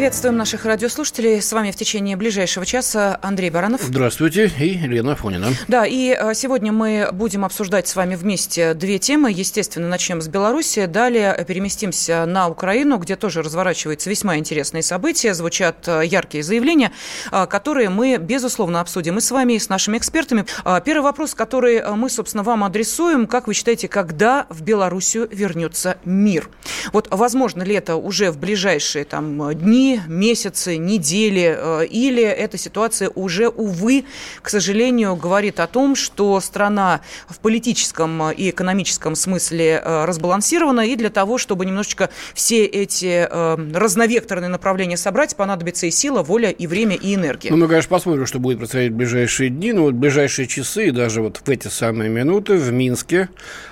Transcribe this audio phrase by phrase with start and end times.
[0.00, 1.42] Приветствуем наших радиослушателей.
[1.42, 3.82] С вами в течение ближайшего часа Андрей Баранов.
[3.82, 5.48] Здравствуйте, и Елена Фонина.
[5.68, 9.30] Да, и э, сегодня мы будем обсуждать с вами вместе две темы.
[9.30, 15.86] Естественно, начнем с Беларуси, далее переместимся на Украину, где тоже разворачиваются весьма интересные события, звучат
[15.86, 16.92] э, яркие заявления,
[17.30, 20.46] э, которые мы, безусловно, обсудим и с вами, и с нашими экспертами.
[20.82, 23.26] Первый вопрос, который мы, собственно, вам адресуем.
[23.26, 26.48] Как вы считаете, когда в Белоруссию вернется мир?
[26.94, 33.10] Вот возможно ли это уже в ближайшие там, дни, месяцы, недели, э, или эта ситуация
[33.14, 34.04] уже, увы,
[34.42, 40.96] к сожалению, говорит о том, что страна в политическом и экономическом смысле э, разбалансирована, и
[40.96, 46.66] для того, чтобы немножечко все эти э, разновекторные направления собрать, понадобится и сила, воля, и
[46.66, 47.50] время, и энергия.
[47.50, 50.88] Ну, мы, конечно, посмотрим, что будет происходить в ближайшие дни, но вот в ближайшие часы,
[50.88, 53.28] и даже вот в эти самые минуты в Минске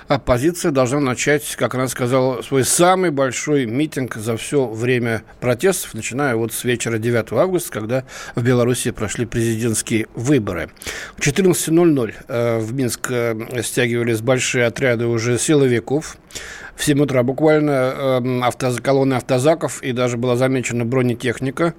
[0.07, 5.93] оппозиция должна начать, как она сказала, свой самый большой митинг за все время протестов,
[6.35, 8.03] вот с вечера 9 августа, когда
[8.35, 10.69] в Беларуси прошли президентские выборы.
[11.15, 16.17] В 14.00 э, в Минск э, стягивались большие отряды уже силовиков.
[16.79, 21.73] В 7 утра буквально э, авто, колонны автозаков и даже была замечена бронетехника.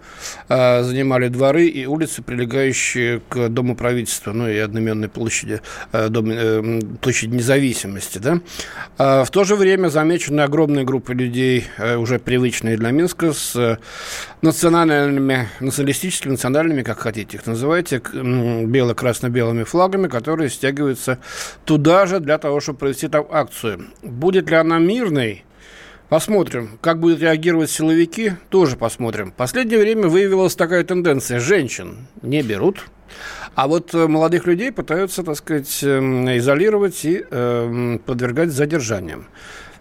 [0.51, 5.63] Э, занимали дворы и улицы, прилегающие к Дому правительства, ну и одноименной площади,
[5.93, 8.19] э, дом, э, площади независимости.
[8.19, 8.41] Да?
[9.25, 11.65] В то же время замечены огромные группы людей,
[11.97, 13.79] уже привычные для Минска, с
[14.43, 21.19] национальными, националистическими, национальными, как хотите их называйте, бело-красно-белыми флагами, которые стягиваются
[21.65, 23.87] туда же для того, чтобы провести там акцию.
[24.03, 25.45] Будет ли она мирной?
[26.09, 26.79] Посмотрим.
[26.81, 29.31] Как будут реагировать силовики, тоже посмотрим.
[29.31, 31.39] В последнее время выявилась такая тенденция.
[31.39, 32.87] Женщин не берут,
[33.55, 39.27] а вот э, молодых людей пытаются, так сказать, эм, изолировать и э, подвергать задержаниям.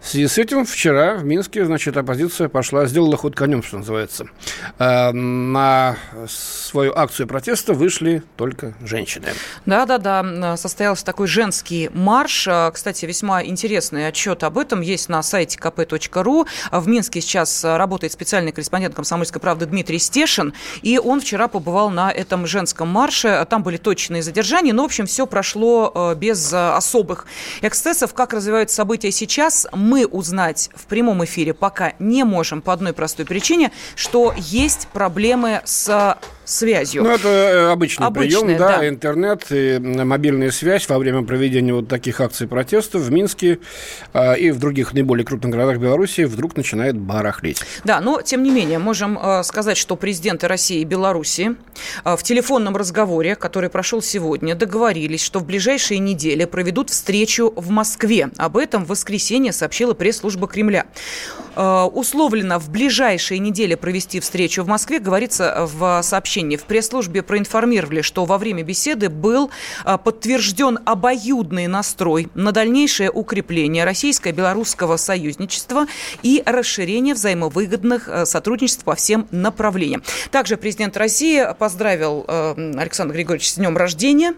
[0.02, 4.28] В связи с этим вчера в Минске, значит, оппозиция пошла, сделала ход конем, что называется.
[4.78, 9.28] Э, на свою акцию протеста вышли только женщины.
[9.66, 12.48] Да-да-да, состоялся такой женский марш.
[12.48, 16.48] А, Кстати, весьма интересный отчет об этом есть на сайте kp.ru.
[16.72, 22.12] В Минске сейчас работает специальный корреспондент «Комсомольской правды» Дмитрий Стешин, и он вчера побывал на
[22.12, 23.46] этом женском марше.
[23.50, 27.26] Там были точные задержания, но, в общем, все прошло э, без э, особых
[27.62, 28.14] эксцессов.
[28.14, 33.26] Как развиваются события сейчас, мы узнать в прямом эфире пока не можем по одной простой
[33.26, 36.18] причине, что есть проблемы с
[36.50, 37.04] связью.
[37.04, 38.90] Ну, это э, обычный Обычная, прием, да, да.
[38.90, 43.60] интернет и мобильная связь во время проведения вот таких акций протеста в Минске
[44.14, 47.62] э, и в других наиболее крупных городах Беларуси вдруг начинает барахлить.
[47.84, 51.56] Да, но тем не менее можем э, сказать, что президенты России и Беларуси
[52.04, 57.70] э, в телефонном разговоре, который прошел сегодня, договорились, что в ближайшие недели проведут встречу в
[57.70, 58.30] Москве.
[58.38, 60.86] Об этом в воскресенье сообщила пресс-служба Кремля.
[61.56, 66.39] Э, условлено в ближайшие недели провести встречу в Москве, говорится в сообщении.
[66.40, 69.50] В пресс-службе проинформировали, что во время беседы был
[69.86, 75.88] э, подтвержден обоюдный настрой на дальнейшее укрепление российско-белорусского союзничества
[76.24, 80.04] и расширение взаимовыгодных э, сотрудничеств по всем направлениям.
[80.32, 84.34] Также президент России поздравил э, Александра Григорьевича с днем рождения.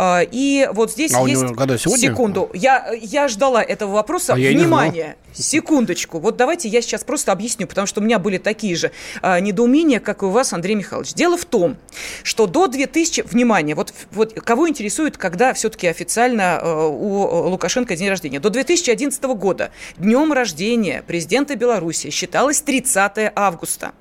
[0.00, 1.44] И вот здесь А есть...
[1.56, 2.08] когда, сегодня?
[2.08, 2.50] Секунду.
[2.54, 4.32] Я, я ждала этого вопроса.
[4.32, 4.36] А.
[4.36, 5.16] Внимание.
[5.32, 6.18] Секундочку.
[6.18, 8.92] Вот давайте я сейчас просто объясню, потому что у меня были такие же
[9.22, 11.14] а, недоумения, как и у вас, Андрей Михайлович.
[11.14, 11.76] Дело в том,
[12.22, 13.22] что до 2000...
[13.22, 18.40] Внимание, вот, вот кого интересует, когда все-таки официально э, у Лукашенко день рождения?
[18.40, 23.92] До 2011 года днем рождения президента Беларуси считалось 30 августа.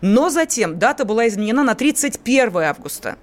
[0.00, 3.16] Но затем дата была изменена на 31 августа.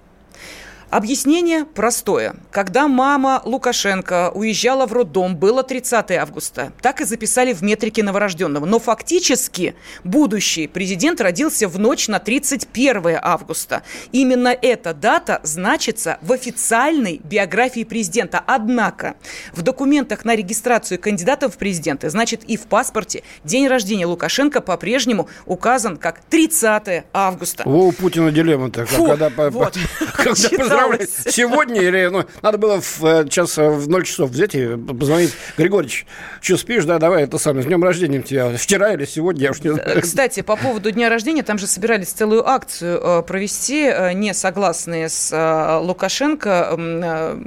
[0.89, 2.36] Объяснение простое.
[2.50, 6.72] Когда мама Лукашенко уезжала в роддом, было 30 августа.
[6.81, 8.66] Так и записали в метрике новорожденного.
[8.66, 9.75] Но фактически
[10.06, 13.84] будущий президент родился в ночь на 31 августа.
[14.13, 18.42] Именно эта дата значится в официальной биографии президента.
[18.48, 19.16] Однако
[19.51, 25.28] в документах на регистрацию кандидатов в президенты, значит и в паспорте, день рождения Лукашенко по-прежнему
[25.45, 27.63] указан как 30 августа.
[27.66, 29.78] Во, у Путина дилемма-то, Фу, когда, вот.
[30.16, 34.29] когда Читала поздравлять сегодня или ну, надо было в э, час э, в 0 часов
[34.29, 35.33] взять и позвонить.
[35.57, 36.06] Григорьевич,
[36.41, 38.56] что спишь, да, давай это самое, с днем рождения тебя.
[38.57, 40.01] Вчера или сегодня, я уж не знаю.
[40.01, 47.38] Кстати, по поводу дня рождения, там же собирались целую акцию провести, не согласные с Лукашенко,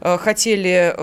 [0.00, 0.94] хотели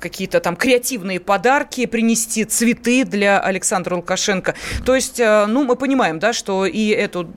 [0.00, 4.54] какие-то там креативные подарки принести, цветы для Александра Лукашенко.
[4.84, 7.28] То есть, ну, мы понимаем, да, что и эту,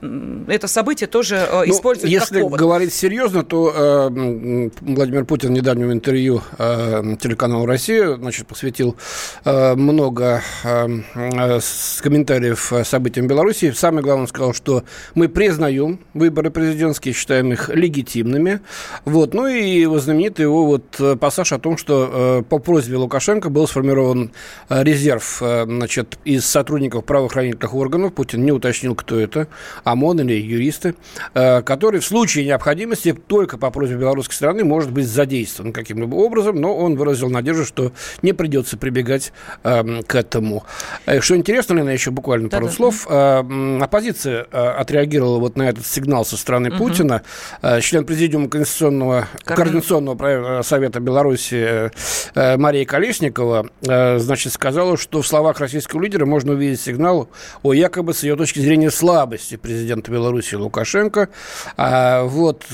[0.48, 2.58] это событие тоже ну, используют если как повод.
[2.58, 8.96] говорить серьезно, то э, Владимир Путин в недавнем интервью э, телеканалу «Россия» значит, посвятил
[9.44, 11.60] э, много э, э,
[12.02, 13.72] комментариев событиям Беларуси.
[13.72, 14.84] Самое главное, он сказал, что
[15.14, 18.60] мы признаем выборы президентские, считаем их легитимными.
[19.04, 19.34] Вот.
[19.34, 24.32] Ну и знаменитый его вот пассаж о том, что э, по просьбе Лукашенко был сформирован
[24.68, 28.14] э, резерв э, значит, из сотрудников правоохранительных органов.
[28.14, 29.48] Путин не уточнил, кто это,
[29.84, 30.94] ОМОН или юристы,
[31.34, 36.60] э, который в случае необходимости только по просьбе белорусской стороны может быть задействован каким-либо образом,
[36.60, 37.92] но он выразил надежду, что
[38.22, 39.32] не придется прибегать
[39.64, 40.64] э, к этому.
[41.06, 43.06] Э, что интересно, Лена, еще буквально пару да, слов.
[43.08, 46.78] Э, оппозиция э, отреагировала вот на этот сигнал со стороны угу.
[46.78, 47.22] Путина.
[47.62, 51.90] Э, член президиума Конституционного, Координационного совета Беларуси
[52.34, 57.28] э, Мария Колесникова, э, значит, сказала, что в словах российского лидера можно увидеть сигнал
[57.62, 61.28] о якобы, с ее точки зрения, слабости президента Беларуси Лукашенко.
[61.76, 62.64] А, вот,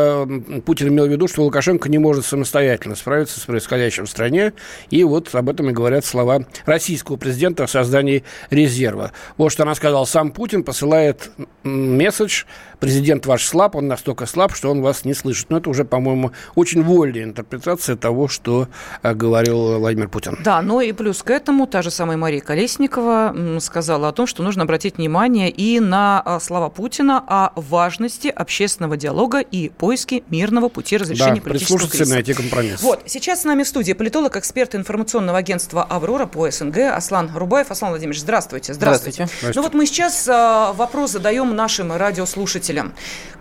[0.00, 4.52] э, Путин имел в виду, что Лукашенко не может самостоятельно справиться с происходящим в стране.
[4.90, 9.12] И вот об этом и говорят слова российского президента о создании резерва.
[9.36, 10.04] Вот что она сказала.
[10.04, 11.30] Сам Путин посылает
[11.62, 12.44] месседж
[12.80, 15.50] президент ваш слаб, он настолько слаб, что он вас не слышит.
[15.50, 18.68] Но это уже, по-моему, очень вольная интерпретация того, что
[19.02, 20.38] э, говорил Владимир Путин.
[20.42, 24.42] Да, но и плюс к этому та же самая Мария Колесникова сказала о том, что
[24.42, 30.68] нужно обратить внимание и на э, слова Путина о важности общественного диалога и поиске мирного
[30.68, 32.14] пути разрешения да, политического кризиса.
[32.14, 32.80] найти компромисс.
[32.80, 37.70] Вот, сейчас с нами в студии политолог, эксперт информационного агентства «Аврора» по СНГ Аслан Рубаев.
[37.70, 38.72] Аслан Владимирович, здравствуйте.
[38.72, 39.24] Здравствуйте.
[39.26, 39.52] здравствуйте.
[39.56, 42.94] Ну вот мы сейчас э, вопрос задаем нашим радиослушателям слушателям.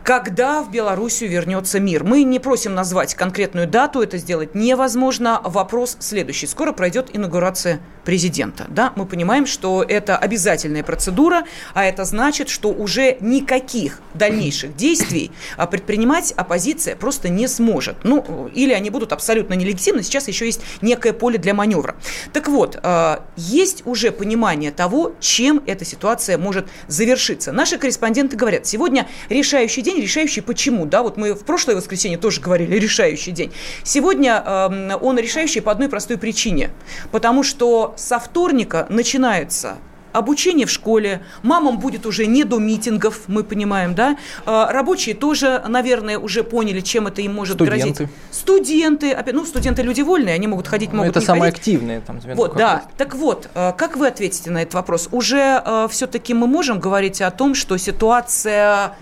[0.03, 2.03] Когда в Белоруссию вернется мир?
[2.03, 5.39] Мы не просим назвать конкретную дату, это сделать невозможно.
[5.43, 6.47] Вопрос следующий.
[6.47, 8.65] Скоро пройдет инаугурация президента.
[8.69, 8.91] Да?
[8.95, 11.43] Мы понимаем, что это обязательная процедура,
[11.75, 17.97] а это значит, что уже никаких дальнейших действий а, предпринимать оппозиция просто не сможет.
[18.03, 20.03] Ну, или они будут абсолютно нелегитимны.
[20.03, 21.95] Сейчас еще есть некое поле для маневра.
[22.33, 27.51] Так вот, а, есть уже понимание того, чем эта ситуация может завершиться.
[27.51, 30.85] Наши корреспонденты говорят, сегодня решающий день, решающий почему.
[30.85, 33.51] Да, вот мы в прошлое воскресенье тоже говорили, решающий день.
[33.83, 36.71] Сегодня э, он решающий по одной простой причине.
[37.11, 39.77] Потому что со вторника начинается
[40.13, 45.63] обучение в школе, мамам будет уже не до митингов, мы понимаем, да, а, рабочие тоже,
[45.67, 48.05] наверное, уже поняли, чем это им может Студенты.
[48.05, 48.15] грозить.
[48.31, 49.11] Студенты.
[49.11, 51.59] Опять, ну, студенты люди вольные, они могут ходить, могут Это не самые ходить.
[51.59, 52.83] активные там Вот, да.
[52.97, 55.09] Так вот, а, как вы ответите на этот вопрос?
[55.11, 58.95] Уже а, все-таки мы можем говорить о том, что ситуация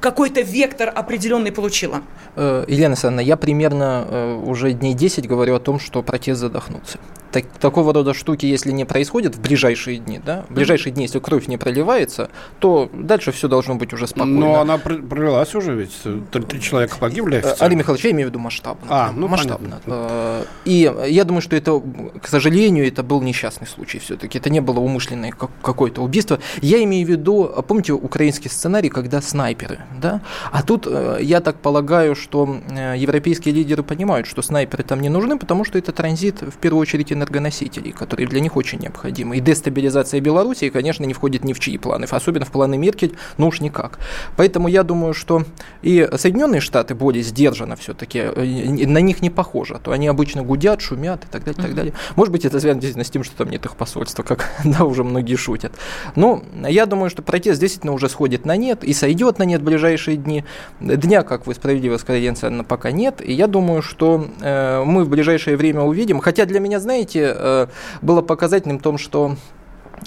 [0.00, 2.02] какой-то вектор определенный получила?
[2.36, 6.98] Э, Елена Александровна, я примерно э, уже дней 10 говорю о том, что протест задохнулся
[7.34, 11.18] так, такого рода штуки, если не происходят в ближайшие дни, да, в ближайшие дни, если
[11.18, 14.38] кровь не проливается, то дальше все должно быть уже спокойно.
[14.38, 15.98] Но она пролилась уже, ведь
[16.30, 17.36] три человека погибли.
[17.36, 17.64] Официально.
[17.64, 18.86] Алексей Михайлович, я имею в виду масштабно.
[18.88, 19.80] А, ну масштабно.
[19.84, 19.92] Понятно.
[20.10, 21.82] Э, и я думаю, что это,
[22.22, 24.38] к сожалению, это был несчастный случай все-таки.
[24.38, 26.38] Это не было умышленное какое-то убийство.
[26.62, 30.20] Я имею в виду, помните украинский сценарий, когда снайперы, да?
[30.52, 35.08] А тут э, я так полагаю, что э, европейские лидеры понимают, что снайперы там не
[35.08, 39.36] нужны, потому что это транзит в первую очередь энергоносителей, которые для них очень необходимы.
[39.36, 43.48] И дестабилизация Беларуси, конечно, не входит ни в чьи планы, особенно в планы Меркель, ну
[43.48, 43.98] уж никак.
[44.36, 45.44] Поэтому я думаю, что
[45.82, 50.80] и Соединенные Штаты более сдержанно все-таки, э, на них не похоже, то они обычно гудят,
[50.80, 51.92] шумят и так далее, и так далее.
[52.16, 55.04] Может быть, это связано действительно с тем, что там нет их посольства, как да, уже
[55.04, 55.72] многие шутят.
[56.16, 59.64] Но я думаю, что протест действительно уже сходит на нет и сойдет на нет в
[59.64, 60.44] ближайшие дни.
[60.80, 62.34] Дня, как вы справедливо сказали,
[62.68, 63.20] пока нет.
[63.24, 66.20] И я думаю, что э, мы в ближайшее время увидим.
[66.20, 67.66] Хотя для меня, знаете, знаете, э,
[68.02, 69.36] было показательным в том, что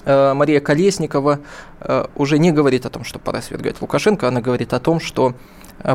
[0.05, 1.39] э, Мария Колесникова
[1.79, 5.33] э, уже не говорит о том, что пора свергать Лукашенко, она говорит о том, что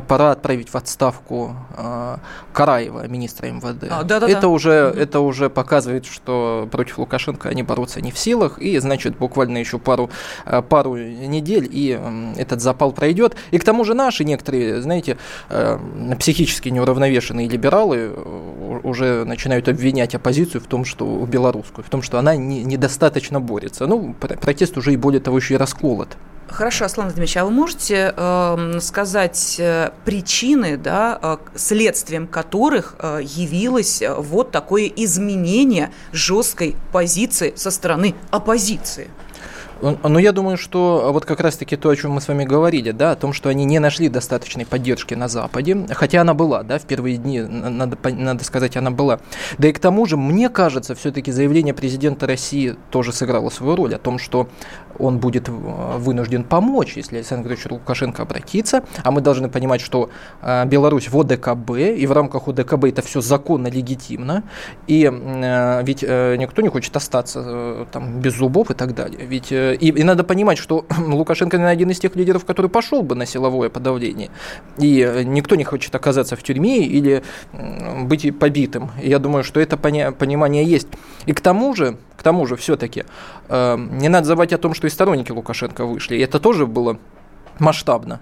[0.06, 2.16] пора отправить в отставку э,
[2.52, 3.88] Караева, министра МВД.
[3.90, 4.48] А, да, да, это, да.
[4.48, 9.58] Уже, это уже показывает, что против Лукашенко они бороться не в силах, и значит буквально
[9.58, 10.10] еще пару,
[10.46, 13.36] э, пару недель, и э, этот запал пройдет.
[13.50, 15.18] И к тому же наши некоторые, знаете,
[15.50, 15.78] э,
[16.18, 22.18] психически неуравновешенные либералы э, уже начинают обвинять оппозицию в том, что белорусскую, в том, что
[22.18, 23.86] она не, недостаточно борется.
[23.86, 26.16] Ну, протест уже и более того еще и расколот
[26.52, 29.60] Хорошо, Аслан Владимирович, а вы можете эм, э, сказать
[30.04, 38.14] причины, да, э, следствием которых э, явилось э, вот такое изменение жесткой позиции со стороны
[38.30, 39.08] оппозиции?
[39.82, 43.12] Ну, я думаю, что вот как раз-таки то, о чем мы с вами говорили, да,
[43.12, 46.82] о том, что они не нашли достаточной поддержки на Западе, хотя она была, да, в
[46.82, 49.18] первые дни, надо, надо сказать, она была.
[49.58, 53.94] Да и к тому же, мне кажется, все-таки заявление президента России тоже сыграло свою роль
[53.96, 54.48] о том, что
[54.98, 61.08] он будет вынужден помочь, если Александр Лукашенко обратится, а мы должны понимать, что э, Беларусь
[61.08, 64.42] в ОДКБ, и в рамках ОДКБ это все законно, легитимно,
[64.86, 69.26] и э, ведь э, никто не хочет остаться там без зубов и так далее.
[69.26, 73.14] Ведь и, и надо понимать, что Лукашенко не один из тех лидеров, который пошел бы
[73.14, 74.30] на силовое подавление.
[74.78, 77.22] И никто не хочет оказаться в тюрьме или
[78.02, 78.90] быть побитым.
[79.02, 80.88] Я думаю, что это пони- понимание есть.
[81.26, 83.04] И к тому же, к тому же все-таки
[83.48, 86.14] э, не надо забывать о том, что и сторонники Лукашенко вышли.
[86.14, 86.96] И это тоже было
[87.58, 88.20] масштабно.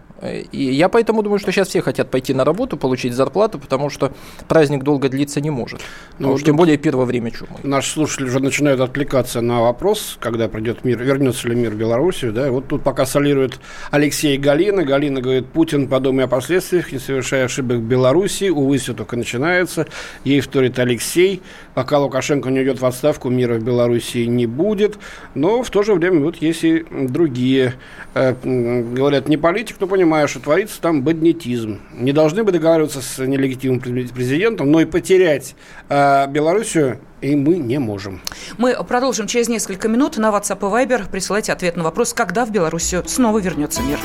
[0.53, 4.13] И я поэтому думаю, что сейчас все хотят пойти на работу, получить зарплату, потому что
[4.49, 5.81] праздник долго длиться не может.
[6.19, 7.59] Ну, уж тем более первое время чумы.
[7.63, 12.33] Наши слушатели уже начинают отвлекаться на вопрос, когда придет мир, вернется ли мир в Белоруссию.
[12.33, 12.51] Да?
[12.51, 13.59] Вот тут пока солирует
[13.91, 14.85] Алексей Галина.
[14.85, 18.51] Галина говорит, Путин, подумай о последствиях, не совершая ошибок в Белоруссии.
[18.51, 19.87] Увы, все только начинается.
[20.25, 21.41] Ей вторит Алексей.
[21.73, 24.99] Пока Лукашенко не уйдет в отставку, мира в Белоруссии не будет.
[25.35, 27.75] Но в то же время вот есть и другие,
[28.13, 31.81] э, говорят, не политик, но понимаю, что творится там бандитизм.
[31.93, 35.55] Не должны бы договариваться с нелегитимным президентом, но и потерять
[35.89, 38.21] э, Белоруссию и мы не можем.
[38.57, 40.17] Мы продолжим через несколько минут.
[40.17, 43.99] На WhatsApp и Viber присылайте ответ на вопрос, когда в Белоруссию снова вернется мир.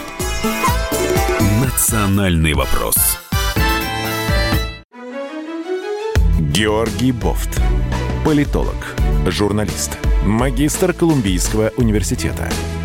[1.63, 2.95] Национальный вопрос.
[6.39, 7.61] Георгий Бофт.
[8.23, 8.75] Политолог,
[9.27, 12.49] журналист, магистр Колумбийского университета–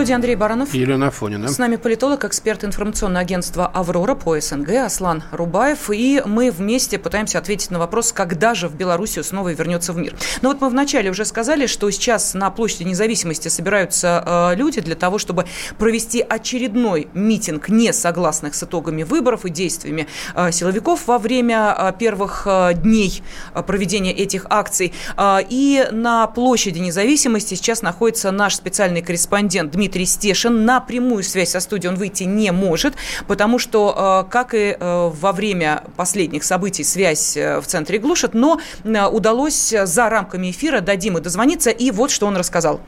[0.00, 0.72] студии Андрей Баранов.
[0.72, 1.46] Елена Афонина.
[1.46, 5.90] С нами политолог, эксперт информационного агентства «Аврора» по СНГ Аслан Рубаев.
[5.90, 10.14] И мы вместе пытаемся ответить на вопрос, когда же в Белоруссию снова вернется в мир.
[10.40, 14.94] Но вот мы вначале уже сказали, что сейчас на площади независимости собираются э, люди для
[14.94, 15.44] того, чтобы
[15.76, 22.44] провести очередной митинг несогласных с итогами выборов и действиями э, силовиков во время э, первых
[22.46, 24.94] э, дней э, проведения этих акций.
[25.18, 30.64] Э, и на площади независимости сейчас находится наш специальный корреспондент Дмитрий Дмитрий Стешин.
[30.64, 32.94] На прямую связь со студией он выйти не может,
[33.26, 38.32] потому что, э, как и э, во время последних событий, связь э, в центре глушит,
[38.32, 42.80] но удалось за рамками эфира до Димы дозвониться, и вот что он рассказал.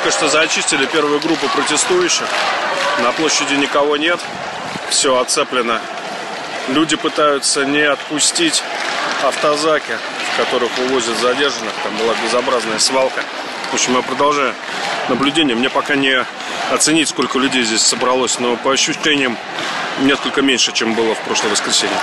[0.00, 2.26] Только что зачистили первую группу протестующих.
[3.00, 4.18] На площади никого нет.
[4.90, 5.78] Все оцеплено.
[6.66, 8.60] Люди пытаются не отпустить
[9.22, 9.92] автозаки,
[10.32, 11.74] в которых увозят задержанных.
[11.84, 13.22] Там была безобразная свалка.
[13.74, 14.54] В общем, я продолжаю
[15.08, 15.56] наблюдение.
[15.56, 16.24] Мне пока не
[16.70, 19.36] оценить, сколько людей здесь собралось, но по ощущениям
[20.02, 21.96] несколько меньше, чем было в прошлое воскресенье.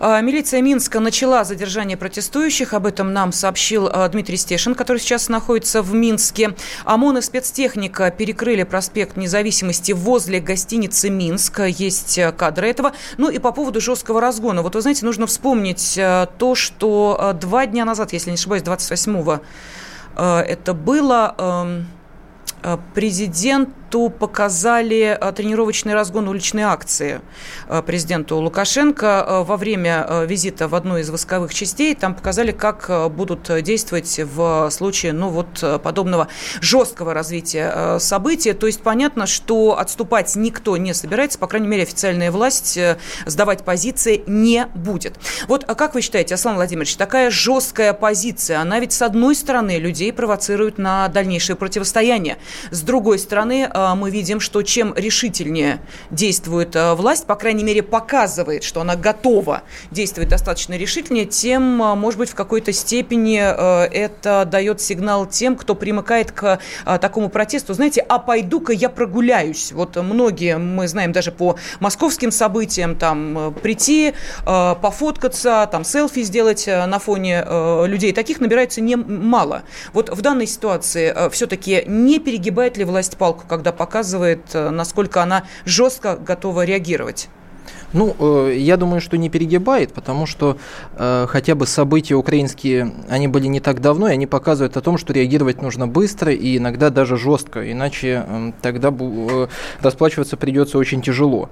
[0.00, 2.72] А, милиция Минска начала задержание протестующих.
[2.72, 6.54] Об этом нам сообщил а, Дмитрий Стешин, который сейчас находится в Минске.
[6.86, 11.60] ОМОН и спецтехника перекрыли проспект Независимости возле гостиницы «Минск».
[11.68, 12.92] Есть а, кадры этого.
[13.18, 14.62] Ну и по поводу жесткого разгона.
[14.62, 16.00] Вот вы знаете, нужно вспомнить
[16.38, 19.40] то, что два дня назад, если не ошибаюсь, 28
[20.16, 21.88] это было эм,
[22.94, 27.20] президент Президенту показали э, тренировочный разгон уличной акции
[27.68, 31.94] э, президенту Лукашенко э, во время визита в одну из восковых частей.
[31.94, 36.28] Там показали, как будут действовать в случае ну, вот, подобного
[36.62, 38.54] жесткого развития событий.
[38.54, 42.78] То есть понятно, что отступать никто не собирается, по крайней мере, официальная власть
[43.26, 45.18] сдавать позиции не будет.
[45.48, 49.78] Вот а как вы считаете, Аслан Владимирович, такая жесткая позиция, она ведь с одной стороны
[49.78, 52.38] людей провоцирует на дальнейшее противостояние,
[52.70, 58.64] с другой стороны мы видим, что чем решительнее действует а, власть, по крайней мере, показывает,
[58.64, 64.80] что она готова действовать достаточно решительнее, тем, а, может быть, в какой-то степени это дает
[64.80, 66.58] сигнал тем, кто примыкает к
[67.00, 67.74] такому протесту.
[67.74, 69.72] Знаете, а пойду-ка я прогуляюсь.
[69.72, 76.98] Вот многие, мы знаем даже по московским событиям, там прийти, пофоткаться, там селфи сделать на
[76.98, 77.44] фоне
[77.86, 78.12] людей.
[78.12, 79.62] Таких набирается немало.
[79.92, 86.16] Вот в данной ситуации все-таки не перегибает ли власть палку, когда показывает, насколько она жестко
[86.16, 87.28] готова реагировать.
[87.92, 90.56] Ну, э, я думаю, что не перегибает, потому что
[90.96, 94.96] э, хотя бы события украинские, они были не так давно, и они показывают о том,
[94.96, 99.46] что реагировать нужно быстро и иногда даже жестко, иначе э, тогда э,
[99.80, 101.50] расплачиваться придется очень тяжело.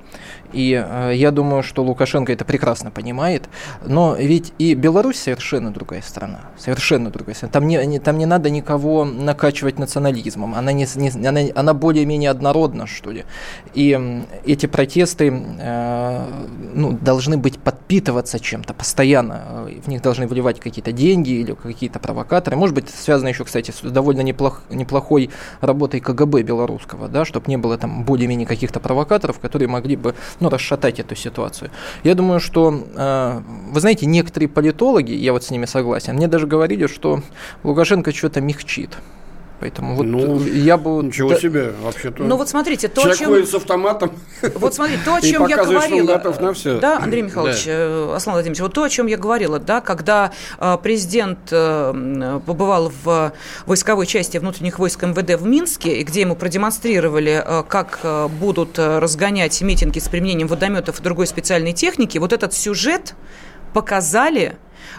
[0.52, 3.48] И э, я думаю, что Лукашенко это прекрасно понимает,
[3.84, 7.52] но ведь и Беларусь совершенно другая страна, совершенно другая страна.
[7.52, 12.30] Там не, не, там не надо никого накачивать национализмом, она, не, не, она, она более-менее
[12.30, 13.24] однородна, что ли.
[13.74, 15.30] И э, эти протесты...
[16.74, 19.66] ну, должны быть подпитываться чем-то постоянно.
[19.84, 22.56] В них должны выливать какие-то деньги или какие-то провокаторы.
[22.56, 27.56] Может быть, связано еще, кстати, с довольно неплох, неплохой работой КГБ белорусского, да, чтобы не
[27.56, 31.70] было там более-менее каких-то провокаторов, которые могли бы ну, расшатать эту ситуацию.
[32.04, 36.46] Я думаю, что, э, вы знаете, некоторые политологи, я вот с ними согласен, мне даже
[36.46, 37.22] говорили, что
[37.62, 38.96] Лукашенко что-то мягчит.
[39.60, 41.02] Поэтому вот ну, я бы...
[41.02, 41.38] Ничего да...
[41.38, 42.22] себе, вообще-то.
[42.22, 43.46] Ну вот смотрите, то, Человек чем...
[43.46, 44.12] с автоматом.
[44.54, 46.06] Вот смотрите, то, о чем я говорила.
[46.06, 46.78] готов на все.
[46.80, 47.72] Да, Андрей Михайлович, да.
[47.72, 52.90] Э, Аслан Владимирович, вот то, о чем я говорила, да, когда э, президент э, побывал
[53.04, 53.32] в
[53.66, 58.00] войсковой части внутренних войск МВД в Минске, где ему продемонстрировали, как
[58.40, 63.14] будут разгонять митинги с применением водометов и другой специальной техники, вот этот сюжет
[63.72, 64.56] показали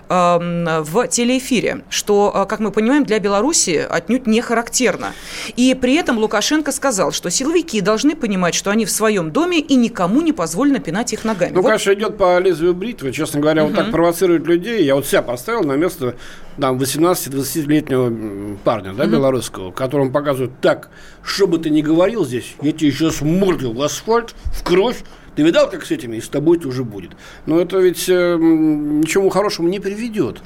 [0.09, 5.13] Эм, в телеэфире, что, э, как мы понимаем, для Беларуси отнюдь не характерно.
[5.55, 9.75] И при этом Лукашенко сказал, что силовики должны понимать, что они в своем доме и
[9.75, 11.51] никому не позволено пинать их ногами.
[11.53, 11.67] Ну, вот.
[11.67, 13.13] конечно, идет по лезвию бритвы.
[13.13, 13.71] Честно говоря, угу.
[13.71, 14.83] вот так провоцирует людей.
[14.83, 16.17] Я вот себя поставил на место
[16.59, 19.13] там, 18-20-летнего парня, да, угу.
[19.13, 20.89] белорусского, которому показывают так,
[21.23, 25.03] что бы ты ни говорил здесь, я тебе сейчас морду в асфальт, в кровь,
[25.35, 26.17] ты видал, как с этими?
[26.17, 27.11] И с тобой тоже будет.
[27.45, 30.41] Но это ведь э, ничему хорошему не приведет.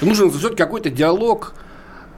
[0.00, 1.54] Нужен все-таки какой-то диалог,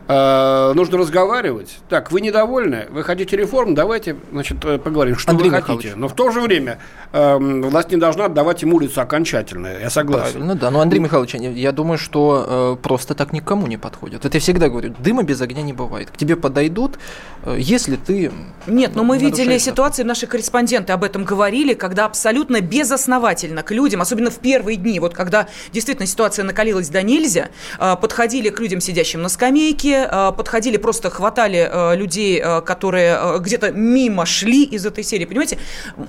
[0.09, 1.79] э, нужно разговаривать.
[1.89, 5.85] Так, вы недовольны, вы хотите реформ, давайте, значит, э, поговорим, что Андрей вы Михайлович.
[5.85, 6.01] хотите.
[6.01, 6.79] Но в то же время
[7.13, 10.33] э, власть не должна отдавать им улицу окончательно, я согласен.
[10.33, 10.71] Правильно, да.
[10.71, 14.25] Но, Андрей Михайлович, я думаю, что э, просто так никому не подходит.
[14.25, 16.11] Это я всегда говорю, дыма без огня не бывает.
[16.11, 16.99] К тебе подойдут,
[17.45, 18.33] э, если ты...
[18.67, 24.01] Нет, но мы видели ситуации, наши корреспонденты об этом говорили, когда абсолютно безосновательно к людям,
[24.01, 27.49] особенно в первые дни, вот когда действительно ситуация накалилась до нельзя,
[27.79, 33.39] э, подходили к людям, сидящим на скамейке, э, подходили, просто хватали э, людей, э, которые
[33.41, 35.59] где-то мимо шли из этой серии, понимаете?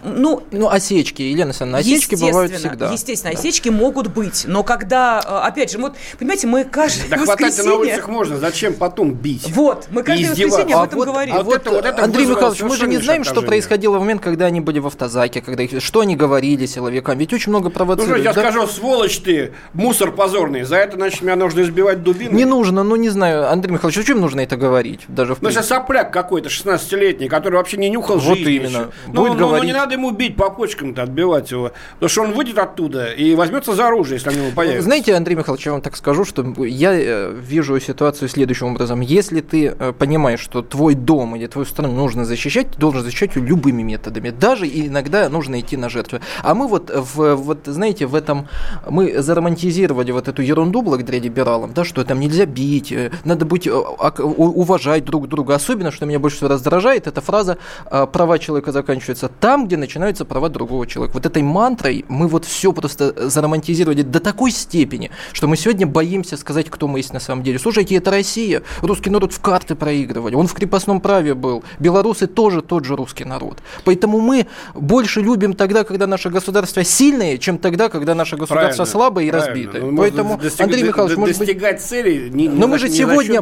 [0.04, 2.92] Ну, ну а осечки, Елена Александровна, осечки бывают всегда.
[2.92, 3.40] Естественно, да.
[3.40, 4.46] осечки могут быть.
[4.48, 7.70] Но когда, опять же, вот, понимаете, мы каждое да воскресенье...
[7.70, 9.50] на улицах можно, зачем потом бить?
[9.50, 11.36] Вот, мы каждое воскресенье об этом а говорим.
[11.36, 14.22] А вот, это, вот это Андрей Михайлович, мы же не знаем, что происходило в момент,
[14.22, 17.18] когда они были в автозаке, когда их, что они говорили силовикам.
[17.18, 18.18] Ведь очень много провоцируют.
[18.18, 18.42] Ну, я да?
[18.42, 22.34] скажу, сволочь ты, мусор позорный, за это, значит, меня нужно избивать дубиной.
[22.34, 25.02] Не нужно, ну не знаю, Андрей Михайлович, зачем нужно это говорить?
[25.08, 28.50] Даже в ну, если сопляк какой-то, 16-летний, который вообще не нюхал вот жизнь.
[28.50, 28.92] именно.
[29.08, 31.72] Ну, Будет ну, ну, не надо ему бить по почкам-то, отбивать его.
[31.94, 34.84] Потому что он выйдет оттуда и возьмется за оружие, если они ему появятся.
[34.84, 39.02] Знаете, Андрей Михайлович, я вам так скажу, что я э, вижу ситуацию следующим образом.
[39.02, 43.36] Если ты э, понимаешь, что твой дом или твою страну нужно защищать, ты должен защищать
[43.36, 44.30] ее любыми методами.
[44.30, 46.22] Даже иногда нужно идти на жертвы.
[46.42, 48.48] А мы вот, в, вот знаете, в этом,
[48.90, 53.67] мы заромантизировали вот эту ерунду благодаря либералам, да, что там нельзя бить, э, надо быть,
[53.68, 55.56] уважать друг друга.
[55.56, 57.58] Особенно, что меня больше всего раздражает, эта фраза
[57.90, 61.16] «права человека заканчиваются там, где начинаются права другого человека».
[61.16, 66.38] Вот этой мантрой мы вот все просто заромантизировали до такой степени, что мы сегодня боимся
[66.38, 67.60] сказать, кто мы есть на самом деле.
[67.60, 68.64] Слушайте, это Россия.
[68.82, 70.36] Русский народ в карты проигрывали.
[70.36, 71.64] Он в крепостном праве был.
[71.80, 73.60] Белорусы тоже тот же русский народ.
[73.84, 78.86] Поэтому мы больше любим тогда, когда наше государство сильное, чем тогда, когда наше государство правильно,
[78.86, 79.54] слабое и правильно.
[79.54, 79.82] разбитое.
[79.92, 81.86] Ну, Поэтому, Андрей Михайлович, может достигать быть...
[81.86, 83.42] цели не, Но мы же сегодня,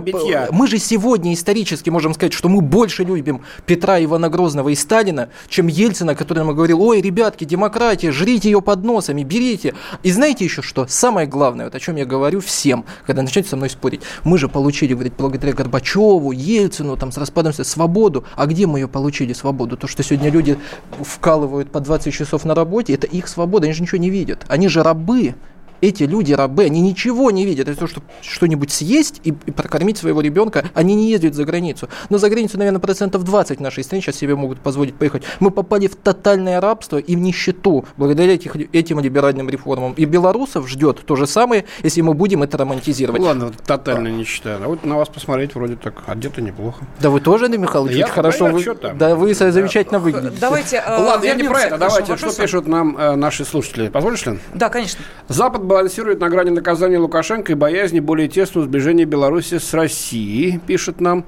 [0.51, 5.29] мы же сегодня исторически можем сказать, что мы больше любим Петра Ивана Грозного и Сталина,
[5.47, 9.73] чем Ельцина, который нам говорил, ой, ребятки, демократия, жрите ее под носами, берите.
[10.03, 10.85] И знаете еще что?
[10.87, 14.01] Самое главное, вот о чем я говорю всем, когда начнете со мной спорить.
[14.23, 18.25] Мы же получили, говорит, благодаря Горбачеву, Ельцину, там, с распадом свободу.
[18.35, 19.77] А где мы ее получили, свободу?
[19.77, 20.57] То, что сегодня люди
[21.01, 24.45] вкалывают по 20 часов на работе, это их свобода, они же ничего не видят.
[24.47, 25.35] Они же рабы
[25.81, 27.67] эти люди, рабы, они ничего не видят.
[27.67, 31.89] Это то, что что-нибудь съесть и, и прокормить своего ребенка, они не ездят за границу.
[32.09, 35.23] Но за границу, наверное, процентов 20 в нашей стране сейчас себе могут позволить поехать.
[35.39, 39.93] Мы попали в тотальное рабство и в нищету благодаря этих, этим либеральным реформам.
[39.93, 43.21] И белорусов ждет то же самое, если мы будем это романтизировать.
[43.21, 44.15] ладно, тотальная а.
[44.15, 44.59] нищета.
[44.63, 46.85] А вот на вас посмотреть вроде так одеты неплохо.
[46.99, 48.45] Да вы тоже, Андрей Михайлович, я, хорошо.
[48.45, 48.63] вы,
[48.95, 49.51] да, вы да.
[49.51, 50.37] замечательно выглядите.
[50.39, 51.77] Давайте, э, Ладно, я не про это.
[51.77, 53.89] Давайте, что пишут нам э, наши слушатели.
[53.89, 54.39] Позволишь, Лен?
[54.53, 55.03] Да, конечно.
[55.27, 61.01] Запад балансирует на грани наказания Лукашенко и боязни более тесного сближения Беларуси с Россией, пишет
[61.01, 61.25] нам.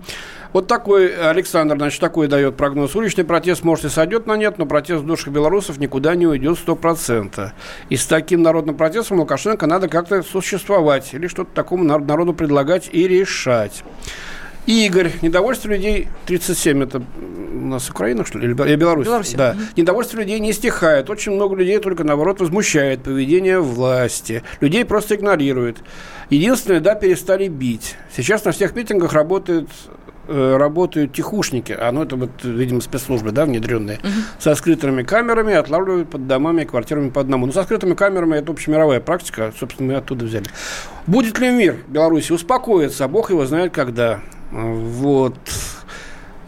[0.53, 2.95] Вот такой Александр, значит, такой дает прогноз.
[2.95, 6.57] Уличный протест, может, и сойдет на нет, но протест в душах белорусов никуда не уйдет
[6.65, 7.51] 100%.
[7.89, 13.07] И с таким народным протестом Лукашенко надо как-то существовать или что-то такому народу предлагать и
[13.07, 13.83] решать.
[14.67, 17.01] Игорь, недовольство людей 37, это
[17.57, 19.07] у нас Украина, что ли, или Беларусь?
[19.07, 19.33] Беларусь.
[19.33, 19.55] Да.
[19.77, 21.09] Недовольство людей не стихает.
[21.09, 24.43] Очень много людей только, наоборот, возмущает поведение власти.
[24.59, 25.77] Людей просто игнорируют.
[26.29, 27.95] Единственное, да, перестали бить.
[28.15, 29.91] Сейчас на всех митингах работают э,
[30.27, 34.09] работают тихушники, а ну это вот, видимо, спецслужбы, да, внедренные, угу.
[34.39, 37.45] со скрытыми камерами отлавливают под домами и квартирами по одному.
[37.45, 40.45] Ну, со скрытыми камерами это общемировая практика, собственно, мы оттуда взяли.
[41.05, 42.31] Будет ли мир в Беларуси?
[42.31, 44.19] Успокоится, Бог его знает когда.
[44.51, 45.35] Вот.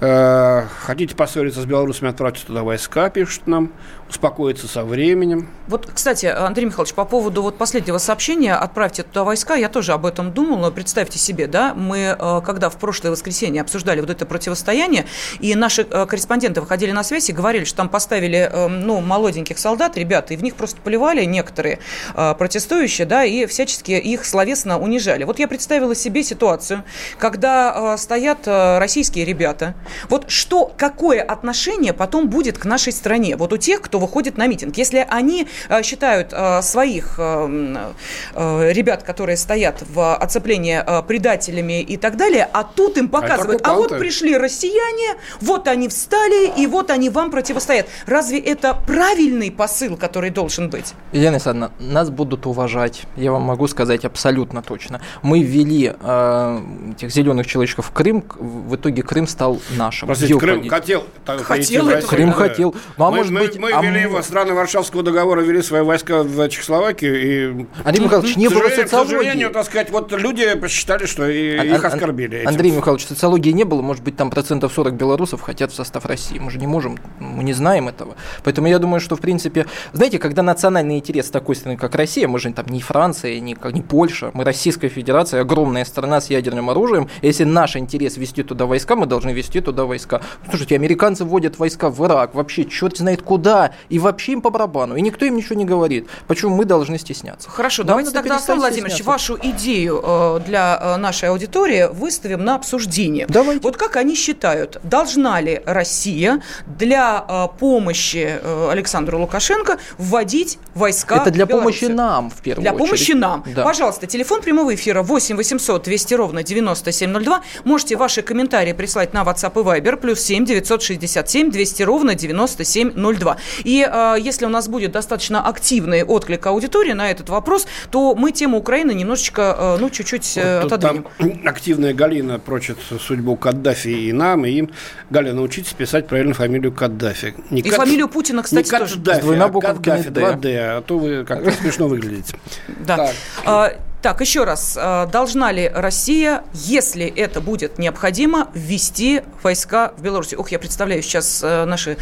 [0.01, 3.71] Э, хотите поссориться с белорусами, отправьте туда войска, пишут нам
[4.09, 5.49] успокоиться со временем.
[5.67, 10.05] Вот, кстати, Андрей Михайлович, по поводу вот последнего сообщения «отправьте туда войска», я тоже об
[10.05, 14.25] этом думал, но представьте себе, да, мы, э, когда в прошлое воскресенье обсуждали вот это
[14.25, 15.05] противостояние,
[15.39, 19.59] и наши э, корреспонденты выходили на связь и говорили, что там поставили, э, ну, молоденьких
[19.59, 21.79] солдат, ребята, и в них просто поливали некоторые
[22.15, 25.23] протестующие, да, и всячески их словесно унижали.
[25.23, 26.83] Вот я представила себе ситуацию,
[27.17, 29.75] когда стоят российские ребята,
[30.09, 33.35] вот что, какое отношение потом будет к нашей стране?
[33.35, 34.77] Вот у тех, кто выходит на митинг.
[34.77, 42.17] Если они э, считают э, своих э, ребят, которые стоят в оцеплении предателями и так
[42.17, 46.67] далее, а тут им а показывают, а, а вот пришли россияне, вот они встали, и
[46.67, 47.87] вот они вам противостоят.
[48.05, 50.93] Разве это правильный посыл, который должен быть?
[51.11, 55.01] Елена Александровна, нас будут уважать, я вам могу сказать абсолютно точно.
[55.21, 56.59] Мы ввели э,
[56.93, 60.07] этих зеленых человечков в Крым, в итоге Крым стал нашим.
[60.07, 62.75] Простите, Крым хотел, хотел, Крым хотел.
[62.97, 65.81] Ну, а мы, может мы, быть, мы а ввели его, страны Варшавского договора ввели свои
[65.81, 67.21] войска в Чехословакию.
[67.21, 68.85] И, Андрей Михайлович, не было социологии.
[68.85, 72.39] К сожалению, так сказать, вот люди посчитали, что и, а, их оскорбили.
[72.39, 72.49] Этим.
[72.49, 76.39] Андрей Михайлович, социологии не было, может быть, там процентов 40 белорусов хотят в состав России.
[76.39, 78.15] Мы же не можем, мы не знаем этого.
[78.43, 82.39] Поэтому я думаю, что, в принципе, знаете, когда национальный интерес такой страны, как Россия, мы
[82.39, 87.09] же там не Франция, не, не Польша, мы Российская Федерация, огромная страна с ядерным оружием.
[87.21, 90.21] Если наш интерес вести туда войска, мы должны вести туда войска.
[90.49, 94.95] Слушайте, американцы вводят войска в Ирак, вообще черт знает куда, и вообще им по барабану,
[94.95, 96.07] и никто им ничего не говорит.
[96.27, 97.49] Почему мы должны стесняться?
[97.49, 102.55] Хорошо, Нам давайте тогда, Астан Владимирович, вашу идею э, для э, нашей аудитории выставим на
[102.55, 103.25] обсуждение.
[103.27, 103.61] Давайте.
[103.61, 108.39] Вот как они считают, должна ли Россия для э, помощи
[108.69, 112.87] Александру Лукашенко вводить войска Это для помощи нам, в первую для очередь.
[112.87, 113.43] Для помощи нам.
[113.55, 113.63] Да.
[113.63, 117.41] Пожалуйста, телефон прямого эфира 8 800 200 ровно 9702.
[117.63, 123.37] Можете ваши комментарии прислать на WhatsApp и Viber, плюс 7 967 200 ровно 9702.
[123.69, 128.31] И э, если у нас будет достаточно активный отклик аудитории на этот вопрос, то мы
[128.31, 131.05] тему Украины немножечко, э, ну, чуть-чуть э, вот отодвинем.
[131.19, 134.71] Там активная Галина прочит судьбу Каддафи и нам, и им.
[135.11, 137.35] Галя, научитесь писать правильно фамилию Каддафи.
[137.51, 137.77] Не и Кад...
[137.77, 138.95] фамилию Путина, кстати, не тоже.
[138.95, 142.39] Каддафи, а Каддафи, 2D, а то вы как-то смешно выглядите.
[142.87, 143.11] Да.
[143.45, 143.77] Так.
[144.01, 144.77] Так, еще раз.
[144.79, 150.33] Э, должна ли Россия, если это будет необходимо, ввести войска в Беларусь?
[150.33, 151.97] Ох, я представляю, сейчас э, наши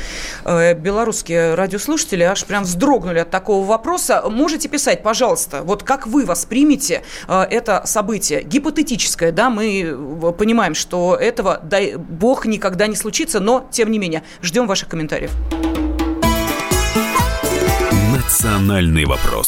[0.46, 4.24] э, белорусские радиослушатели аж прям вздрогнули от такого вопроса.
[4.30, 8.44] Можете писать, пожалуйста, вот как вы воспримете это событие?
[8.44, 14.24] Гипотетическое, да, мы понимаем, что этого, дай бог, никогда не случится, но, тем не менее,
[14.42, 15.32] ждем ваших комментариев.
[18.14, 19.48] Национальный вопрос.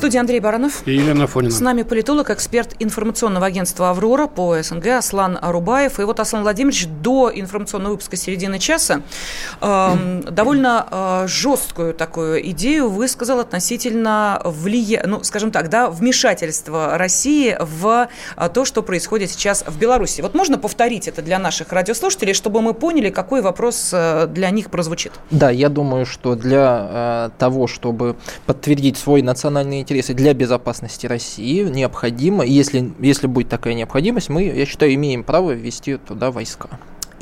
[0.00, 0.82] студии Андрей Баранов.
[0.86, 1.52] И Елена Фонина.
[1.52, 6.00] С нами политолог, эксперт информационного агентства «Аврора» по СНГ Аслан Арубаев.
[6.00, 9.02] И вот Аслан Владимирович до информационного выпуска середины часа
[9.60, 15.04] э, довольно э, жесткую такую идею высказал относительно влия...
[15.06, 18.08] ну, скажем так, да, вмешательства России в
[18.38, 20.22] э, то, что происходит сейчас в Беларуси.
[20.22, 24.70] Вот можно повторить это для наших радиослушателей, чтобы мы поняли, какой вопрос э, для них
[24.70, 25.12] прозвучит?
[25.30, 31.64] Да, я думаю, что для э, того, чтобы подтвердить свой национальный интересы для безопасности России
[31.64, 36.68] необходимо, если, если будет такая необходимость, мы, я считаю, имеем право ввести туда войска.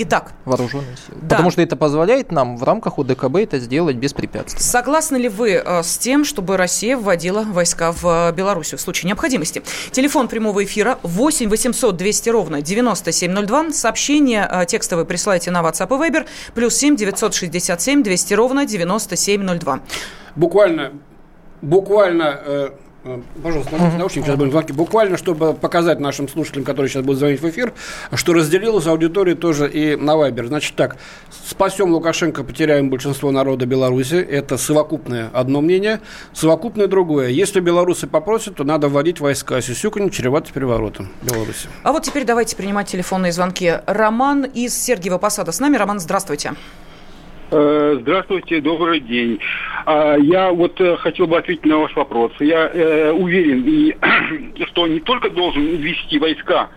[0.01, 0.33] Итак.
[0.45, 1.19] Вооруженные силы.
[1.23, 1.31] Да.
[1.31, 4.63] Потому что это позволяет нам в рамках УДКБ это сделать беспрепятственно.
[4.63, 9.09] Согласны ли вы э, с тем, чтобы Россия вводила войска в э, Белоруссию в случае
[9.09, 9.63] необходимости?
[9.91, 13.73] Телефон прямого эфира 8 800 200 ровно 9702.
[13.73, 16.27] Сообщение э, текстовое присылайте на WhatsApp и Viber.
[16.55, 19.81] Плюс 7 967 200 ровно 9702.
[20.37, 20.93] Буквально,
[21.63, 22.73] буквально
[23.05, 23.97] Э, пожалуйста, uh-huh.
[23.97, 24.73] наушники, сейчас будем звонки.
[24.73, 27.73] Буквально, чтобы показать нашим слушателям, которые сейчас будут звонить в эфир,
[28.13, 30.47] что разделилась аудитория тоже и на Вайбер.
[30.47, 30.97] Значит так,
[31.47, 34.17] спасем Лукашенко, потеряем большинство народа Беларуси.
[34.17, 36.01] Это совокупное одно мнение.
[36.33, 37.29] Совокупное другое.
[37.29, 39.61] Если белорусы попросят, то надо вводить войска.
[39.61, 41.69] Сисюканью чревато переворотом Беларуси.
[41.85, 43.75] А вот теперь давайте принимать телефонные звонки.
[43.87, 45.77] Роман из Сергиева Посада с нами.
[45.77, 46.51] Роман, здравствуйте.
[46.51, 46.88] Э,
[47.51, 49.39] здравствуйте, добрый день.
[49.87, 52.31] А, я вот э, хотел бы ответить на ваш вопрос.
[52.41, 53.95] Я э, уверен,
[54.67, 56.69] что не только должен ввести войска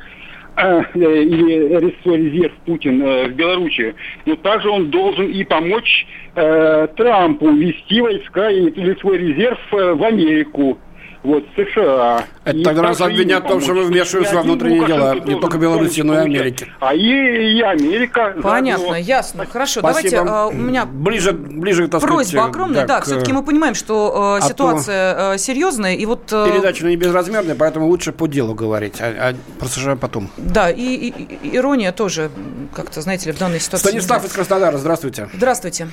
[0.94, 6.06] или резерв Путин в Беларуси, но также он должен и помочь
[6.36, 10.78] Трампу ввести войска или свой резерв в Америку
[11.24, 12.26] вот, США.
[12.44, 15.58] Это и тогда нас обвинят в том, что мы вмешиваемся во внутренние дела, не только
[15.60, 16.68] Беларуси, но и Америки.
[16.80, 18.36] А и, и Америка.
[18.42, 18.98] Понятно, заодно.
[18.98, 19.46] ясно.
[19.46, 20.10] Хорошо, Спасибо.
[20.10, 22.88] давайте а, у меня ближе, ближе так просьба сказать, огромная.
[22.88, 25.34] Да, да все-таки мы понимаем, что э, ситуация то...
[25.34, 25.94] Э, серьезная.
[25.94, 26.48] И вот, э...
[26.52, 30.30] Передача не безразмерная, поэтому лучше по делу говорить, а, а про США потом.
[30.38, 32.32] Да, и, и, и ирония тоже,
[32.74, 33.90] как-то, знаете ли, в данной ситуации.
[33.90, 35.30] Станислав из Краснодара, здравствуйте.
[35.34, 35.88] Здравствуйте.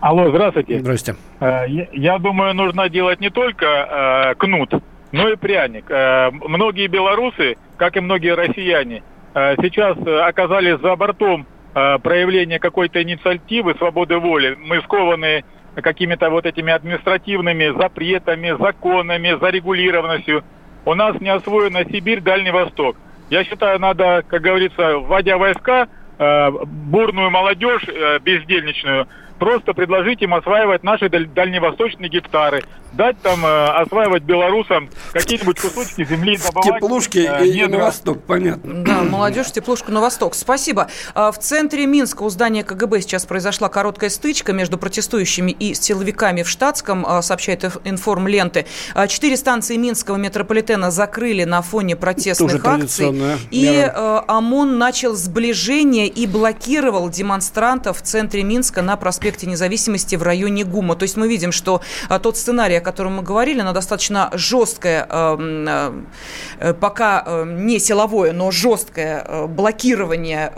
[0.00, 0.78] Алло, здравствуйте.
[0.78, 1.20] Здравствуйте.
[1.40, 4.72] Э, я думаю, нужно делать не только э, кнут,
[5.12, 5.90] но и пряник.
[5.90, 14.18] Э, многие белорусы, как и многие россияне, сейчас оказались за бортом проявления какой-то инициативы, свободы
[14.18, 14.58] воли.
[14.58, 15.44] Мы скованы
[15.76, 20.42] какими-то вот этими административными запретами, законами, зарегулированностью.
[20.84, 22.96] У нас не освоена Сибирь, Дальний Восток.
[23.30, 25.86] Я считаю, надо, как говорится, вводя войска,
[26.18, 27.84] бурную молодежь
[28.24, 29.06] бездельничную,
[29.40, 36.36] просто предложить им осваивать наши дальневосточные гектары, дать там э, осваивать белорусам какие-нибудь кусочки земли,
[36.36, 36.80] добывать.
[36.80, 38.84] Теплушки э, и, на восток, понятно.
[38.84, 40.34] Да, молодежь, теплушку на восток.
[40.34, 40.88] Спасибо.
[41.14, 46.42] А, в центре Минска у здания КГБ сейчас произошла короткая стычка между протестующими и силовиками
[46.42, 48.66] в штатском, а, сообщает информ ленты.
[48.94, 53.08] А, четыре станции Минского метрополитена закрыли на фоне протестных акций.
[53.50, 54.24] И мера.
[54.28, 60.64] ОМОН начал сближение и блокировал демонстрантов в центре Минска на проспекте проспекте Независимости в районе
[60.64, 60.96] ГУМа.
[60.96, 65.06] То есть мы видим, что а, тот сценарий, о котором мы говорили, на достаточно жесткое,
[65.08, 66.02] а,
[66.58, 70.52] а, пока не силовое, но жесткое блокирование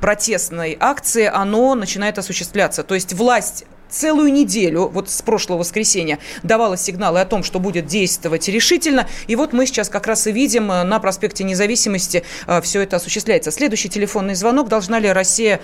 [0.00, 2.82] протестной акции, оно начинает осуществляться.
[2.82, 7.86] То есть власть целую неделю, вот с прошлого воскресенья, давала сигналы о том, что будет
[7.86, 9.06] действовать решительно.
[9.26, 12.96] И вот мы сейчас как раз и видим э, на проспекте Независимости э, все это
[12.96, 13.50] осуществляется.
[13.50, 14.68] Следующий телефонный звонок.
[14.68, 15.60] Должна ли Россия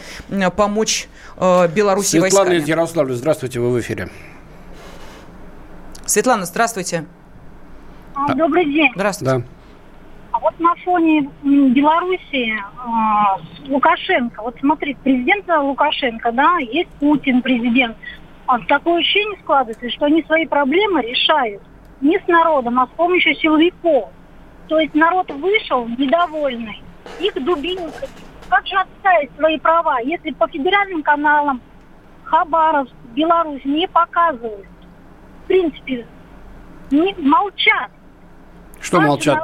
[0.57, 2.45] помочь э, Беларуси Светлана войсками?
[2.45, 3.15] Светлана из Ярославля.
[3.15, 4.09] Здравствуйте, вы в эфире.
[6.07, 7.07] Светлана, здравствуйте.
[8.15, 8.91] А, добрый день.
[8.95, 9.39] Здравствуйте.
[9.39, 9.62] Да.
[10.43, 17.97] Вот на фоне Белоруссии э, Лукашенко, вот смотри, президент Лукашенко, да, есть Путин президент.
[18.47, 21.63] А такое ощущение складывается, что они свои проблемы решают
[22.01, 24.11] не с народом, а с помощью силовиков.
[24.67, 26.83] То есть народ вышел недовольный,
[27.21, 28.09] их дубинкой.
[28.49, 31.61] Как же отставить свои права, если по федеральным каналам
[32.25, 34.67] Хабаровск, Беларусь не показывают?
[35.45, 36.05] В принципе,
[36.91, 37.93] не, молчат.
[38.83, 39.39] Что молчат?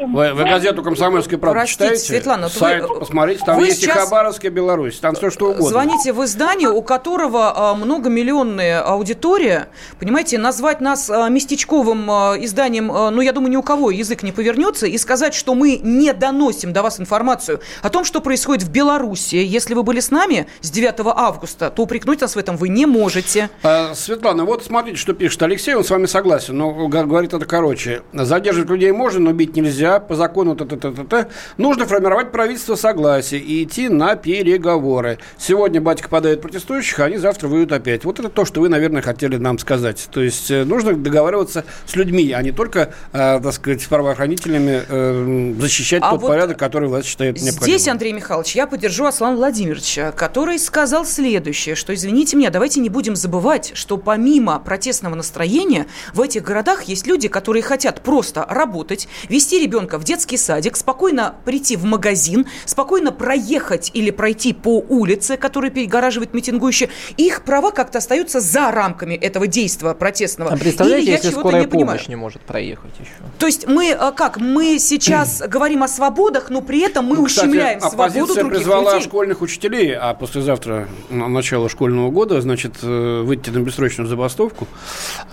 [0.00, 2.04] Вы, вы газету «Комсомольская правда» Простите, читаете?
[2.04, 5.68] Светлана, Сайт, вы, посмотрите, там вы есть и Хабаровская Беларусь, там все что угодно.
[5.68, 9.68] Звоните в издание, у которого а, многомиллионная аудитория.
[9.98, 14.22] Понимаете, назвать нас а, местечковым а, изданием, а, ну, я думаю, ни у кого язык
[14.22, 18.64] не повернется, и сказать, что мы не доносим до вас информацию о том, что происходит
[18.64, 19.36] в Беларуси.
[19.36, 22.86] Если вы были с нами с 9 августа, то упрекнуть нас в этом вы не
[22.86, 23.48] можете.
[23.62, 28.02] А, Светлана, вот смотрите, что пишет Алексей, он с вами согласен, но говорит это короче.
[28.12, 30.00] Задержка Удерживать людей можно, но бить нельзя.
[30.00, 31.26] По закону т -т -т -т -т.
[31.58, 35.18] нужно формировать правительство согласия и идти на переговоры.
[35.36, 38.04] Сегодня батька подает протестующих, а они завтра выйдут опять.
[38.04, 40.08] Вот это то, что вы, наверное, хотели нам сказать.
[40.10, 45.54] То есть э, нужно договариваться с людьми, а не только, э, так сказать, правоохранителями э,
[45.60, 47.78] защищать а тот вот порядок, который власть считает необходимым.
[47.78, 52.88] Здесь, Андрей Михайлович, я поддержу Аслана Владимировича, который сказал следующее, что, извините меня, давайте не
[52.88, 59.08] будем забывать, что помимо протестного настроения в этих городах есть люди, которые хотят просто работать,
[59.28, 65.36] вести ребенка в детский садик, спокойно прийти в магазин, спокойно проехать или пройти по улице,
[65.36, 66.90] которая перегораживает митингующие.
[67.16, 70.52] Их права как-то остаются за рамками этого действия протестного.
[70.52, 72.08] А представляете, если скорая не помощь понимаю.
[72.08, 73.10] не может проехать еще?
[73.38, 74.38] То есть мы а, как?
[74.38, 78.94] Мы сейчас говорим о свободах, но при этом мы ну, кстати, ущемляем свободу других призвала
[78.94, 79.08] людей.
[79.08, 84.66] школьных учителей, а послезавтра, на начало школьного года, значит, э, выйти на бессрочную забастовку,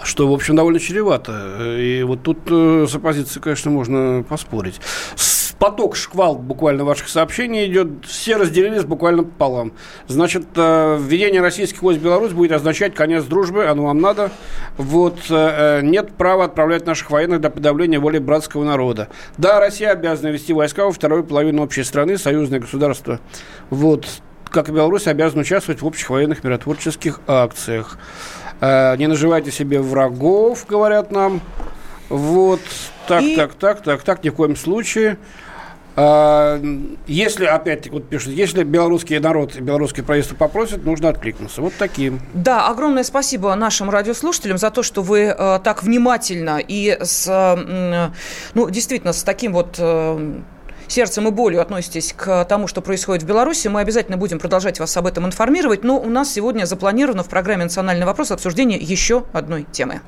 [0.04, 1.78] что, в общем, довольно чревато.
[1.80, 2.40] И вот тут
[3.04, 4.80] э, с оппозицией, конечно, можно поспорить.
[5.60, 8.06] Поток, шквал буквально ваших сообщений идет.
[8.06, 9.72] Все разделились буквально пополам.
[10.08, 14.32] Значит, э, введение российских войск в Беларусь будет означать конец дружбы, оно вам надо.
[14.78, 19.08] Вот нет права отправлять наших военных до подавления воли братского народа.
[19.38, 23.20] Да, Россия обязана вести войска во вторую половину общей страны, союзное государство.
[23.70, 24.06] Вот
[24.54, 27.98] как и Беларусь, обязан участвовать в общих военных миротворческих акциях.
[28.62, 31.42] Э, не наживайте себе врагов, говорят нам.
[32.10, 32.62] Вот,
[33.08, 33.36] так, и...
[33.36, 35.18] так, так, так, так, ни в коем случае.
[35.96, 36.60] А,
[37.06, 41.62] если, опять вот пишут, если белорусский народ и белорусское правительство попросят, нужно откликнуться.
[41.62, 42.20] Вот таким.
[42.34, 48.10] Да, огромное спасибо нашим радиослушателям за то, что вы э, так внимательно и с, э,
[48.56, 50.42] ну, действительно, с таким вот э,
[50.88, 53.68] сердцем и болью относитесь к тому, что происходит в Беларуси.
[53.68, 55.84] Мы обязательно будем продолжать вас об этом информировать.
[55.84, 60.02] Но у нас сегодня запланировано в программе «Национальный вопрос» обсуждение еще одной темы.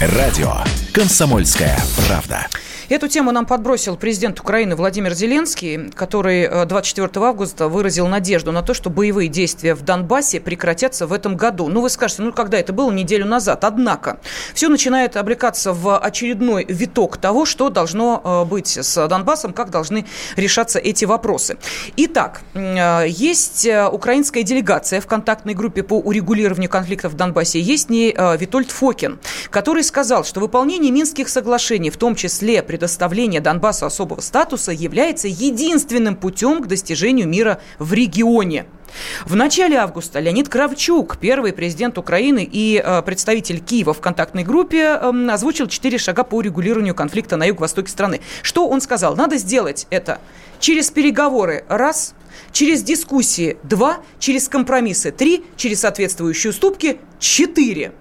[0.00, 0.54] Радио
[0.92, 2.48] «Комсомольская правда».
[2.88, 8.62] Эту тему нам подбросил президент Украины Владимир Зеленский, который 24 э, августа выразил надежду на
[8.62, 11.68] то, что боевые действия в Донбассе прекратятся в этом году.
[11.68, 12.90] Ну, вы скажете, ну, когда это было?
[12.90, 13.64] Неделю назад.
[13.64, 14.20] Однако,
[14.54, 20.06] все начинает облекаться в очередной виток того, что должно э, быть с Донбассом, как должны
[20.36, 21.58] решаться эти вопросы.
[21.98, 27.60] Итак, э, есть украинская делегация в контактной группе по урегулированию конфликтов в Донбассе.
[27.60, 29.18] Есть не Витольд Фокин,
[29.50, 36.16] который сказал, что выполнение Минских соглашений, в том числе предоставление Донбассу особого статуса является единственным
[36.16, 38.66] путем к достижению мира в регионе.
[39.26, 44.98] В начале августа Леонид Кравчук, первый президент Украины и э, представитель Киева в контактной группе,
[45.00, 48.20] э, озвучил четыре шага по урегулированию конфликта на юго-востоке страны.
[48.42, 49.16] Что он сказал?
[49.16, 50.18] Надо сделать это
[50.58, 52.14] через переговоры– раз,
[52.52, 57.92] через дискуссии– два, через компромиссы– три, через соответствующие уступки– четыре.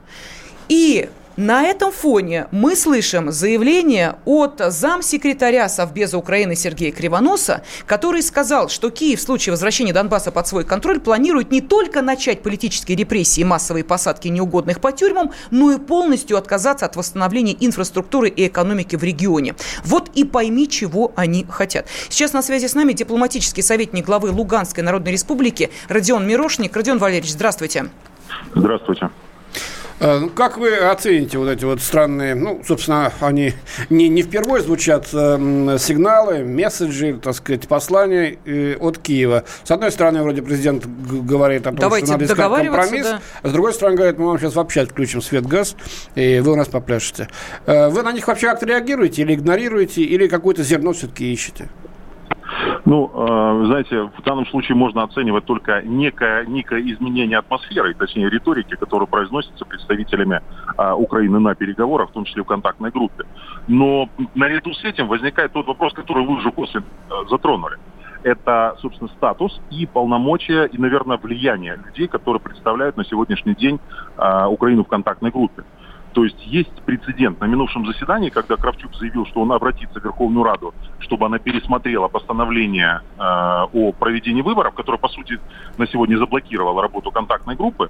[0.70, 8.70] И на этом фоне мы слышим заявление от замсекретаря Совбеза Украины Сергея Кривоноса, который сказал,
[8.70, 13.42] что Киев в случае возвращения Донбасса под свой контроль планирует не только начать политические репрессии
[13.42, 18.96] и массовые посадки неугодных по тюрьмам, но и полностью отказаться от восстановления инфраструктуры и экономики
[18.96, 19.54] в регионе.
[19.84, 21.86] Вот и пойми, чего они хотят.
[22.10, 26.76] Сейчас на связи с нами дипломатический советник главы Луганской Народной Республики Родион Мирошник.
[26.76, 27.90] Родион Валерьевич, здравствуйте.
[28.56, 29.12] Здравствуйте.
[30.00, 33.54] Э, ну, как вы оцените вот эти вот странные, ну, собственно, они
[33.90, 39.44] не, не впервые звучат э, сигналы, месседжи, так сказать, послания э, от Киева.
[39.64, 43.22] С одной стороны, вроде президент говорит о том, Давайте что надо искать компромисс, да.
[43.42, 45.76] а с другой стороны, говорит, мы вам сейчас вообще отключим свет-газ,
[46.16, 47.30] и вы у нас попляшете.
[47.66, 51.70] Э, вы на них вообще как-то реагируете или игнорируете, или какое-то зерно все-таки ищете?
[52.86, 58.76] Ну, э, знаете, в данном случае можно оценивать только некое, некое изменение атмосферы, точнее риторики,
[58.76, 60.42] которая произносится представителями
[60.78, 63.26] э, Украины на переговорах, в том числе в контактной группе.
[63.68, 67.78] Но наряду с этим возникает тот вопрос, который вы уже после э, затронули.
[68.24, 73.80] Это, собственно, статус и полномочия, и, наверное, влияние людей, которые представляют на сегодняшний день
[74.18, 75.64] Украину в контактной группе.
[76.14, 80.44] То есть есть прецедент на минувшем заседании, когда Кравчук заявил, что он обратится в Верховную
[80.44, 85.40] Раду, чтобы она пересмотрела постановление э, о проведении выборов, которое, по сути,
[85.78, 87.90] на сегодня заблокировало работу контактной группы,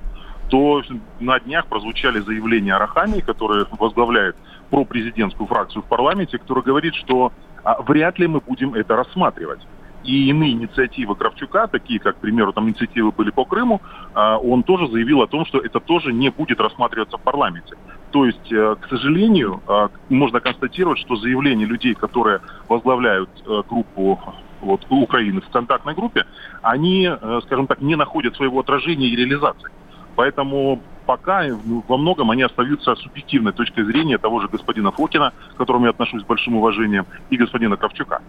[0.50, 0.82] то
[1.20, 4.36] на днях прозвучали заявления Арахами, который возглавляет
[4.70, 7.32] пропрезидентскую фракцию в парламенте, который говорит, что
[7.64, 9.60] а, вряд ли мы будем это рассматривать
[10.04, 13.82] и иные инициативы Кравчука, такие как, к примеру, там инициативы были по Крыму,
[14.14, 17.76] а, он тоже заявил о том, что это тоже не будет рассматриваться в парламенте.
[18.12, 24.20] То есть, э, к сожалению, а, можно констатировать, что заявления людей, которые возглавляют э, группу
[24.62, 26.26] вот, Украины в контактной группе,
[26.62, 29.70] они, э, скажем так, не находят своего отражения и реализации.
[30.16, 31.46] Поэтому пока
[31.88, 36.22] во многом они остаются субъективной точкой зрения того же господина Фокина, к которому я отношусь
[36.22, 38.22] с большим уважением, и господина Кравчука.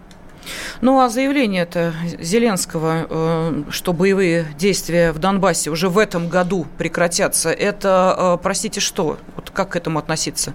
[0.81, 6.65] Ну а заявление это Зеленского, э, что боевые действия в Донбассе уже в этом году
[6.77, 9.17] прекратятся, это, э, простите, что?
[9.35, 10.53] Вот как к этому относиться?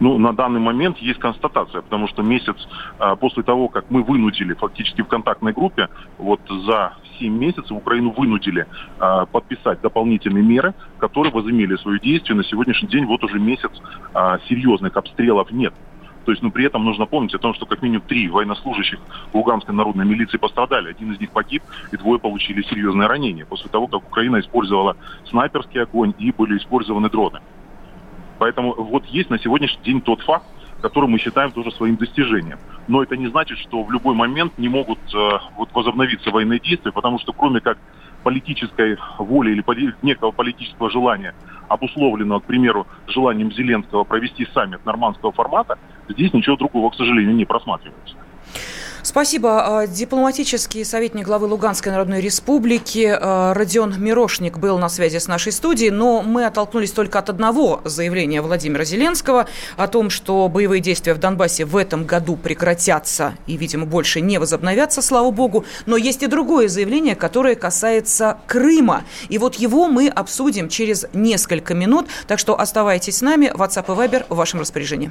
[0.00, 2.56] Ну, на данный момент есть констатация, потому что месяц
[2.98, 8.10] а, после того, как мы вынудили фактически в контактной группе, вот за 7 месяцев Украину
[8.10, 8.66] вынудили
[8.98, 12.36] а, подписать дополнительные меры, которые возымели свое действие.
[12.36, 13.70] На сегодняшний день вот уже месяц
[14.12, 15.72] а, серьезных обстрелов нет.
[16.24, 18.98] То есть, ну, при этом нужно помнить о том, что как минимум три военнослужащих
[19.32, 20.90] Луганской народной милиции пострадали.
[20.90, 21.62] Один из них погиб,
[21.92, 24.96] и двое получили серьезные ранения после того, как Украина использовала
[25.28, 27.40] снайперский огонь и были использованы дроны.
[28.38, 30.46] Поэтому вот есть на сегодняшний день тот факт,
[30.80, 32.58] который мы считаем тоже своим достижением.
[32.88, 36.90] Но это не значит, что в любой момент не могут э, вот, возобновиться военные действия,
[36.90, 37.78] потому что кроме как
[38.24, 41.34] политической воли или некого политического желания,
[41.68, 45.78] обусловленного, к примеру, желанием Зеленского провести саммит нормандского формата,
[46.08, 48.16] здесь ничего другого, к сожалению, не просматривается.
[49.02, 49.80] Спасибо.
[49.80, 55.50] А, дипломатический советник главы Луганской Народной Республики а, Родион Мирошник был на связи с нашей
[55.50, 61.14] студией, но мы оттолкнулись только от одного заявления Владимира Зеленского о том, что боевые действия
[61.14, 65.64] в Донбассе в этом году прекратятся и, видимо, больше не возобновятся, слава богу.
[65.84, 69.02] Но есть и другое заявление, которое касается Крыма.
[69.28, 72.06] И вот его мы обсудим через несколько минут.
[72.28, 73.52] Так что оставайтесь с нами.
[73.52, 75.10] WhatsApp и Viber в вашем распоряжении.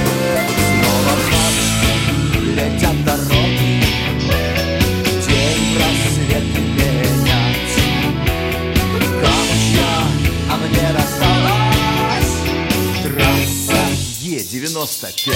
[15.03, 15.35] Е-95.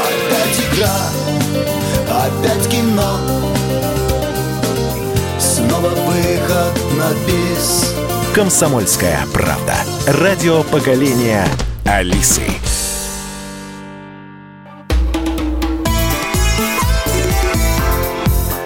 [0.00, 1.10] Опять игра,
[2.08, 3.18] опять кино,
[5.38, 7.94] снова выход на бис.
[8.34, 9.74] Комсомольская правда.
[10.06, 11.46] Радио поколения
[11.84, 12.42] Алисы.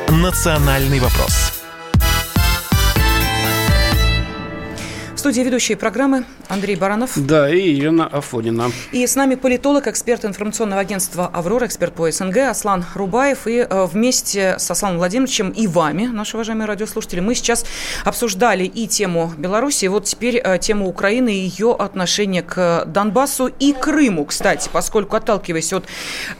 [0.09, 1.48] «Национальный вопрос».
[5.29, 7.11] Студии ведущие программы Андрей Баранов.
[7.14, 8.72] Да, и Елена Афонина.
[8.93, 13.47] И с нами политолог, эксперт информационного агентства «Аврора», эксперт по СНГ Аслан Рубаев.
[13.47, 17.66] И э, вместе с Асланом Владимировичем и вами, наши уважаемые радиослушатели, мы сейчас
[18.07, 23.49] обсуждали и тему Беларуси, и вот теперь э, тему Украины и ее отношение к Донбассу
[23.49, 25.85] и Крыму, кстати, поскольку, отталкиваясь от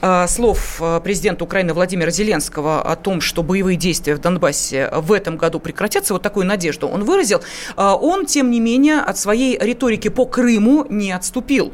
[0.01, 5.37] э, слов президента Украины Владимира Зеленского о том, что боевые действия в Донбассе в этом
[5.37, 7.43] году прекратятся, вот такую надежду он выразил,
[7.77, 11.73] он, тем не менее, менее, от своей риторики по Крыму не отступил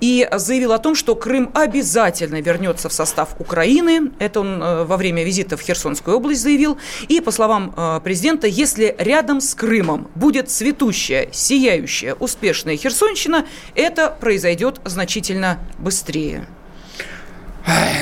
[0.00, 4.12] и заявил о том, что Крым обязательно вернется в состав Украины.
[4.20, 6.78] Это он э, во время визита в Херсонскую область заявил.
[7.08, 14.16] И, по словам э, президента, если рядом с Крымом будет цветущая, сияющая, успешная Херсонщина, это
[14.20, 16.46] произойдет значительно быстрее.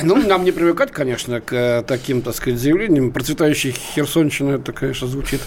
[0.03, 3.11] Ну, нам не привыкать, конечно, к э, таким, так сказать, заявлениям.
[3.11, 5.41] Процветающая Херсонщина, это, конечно, звучит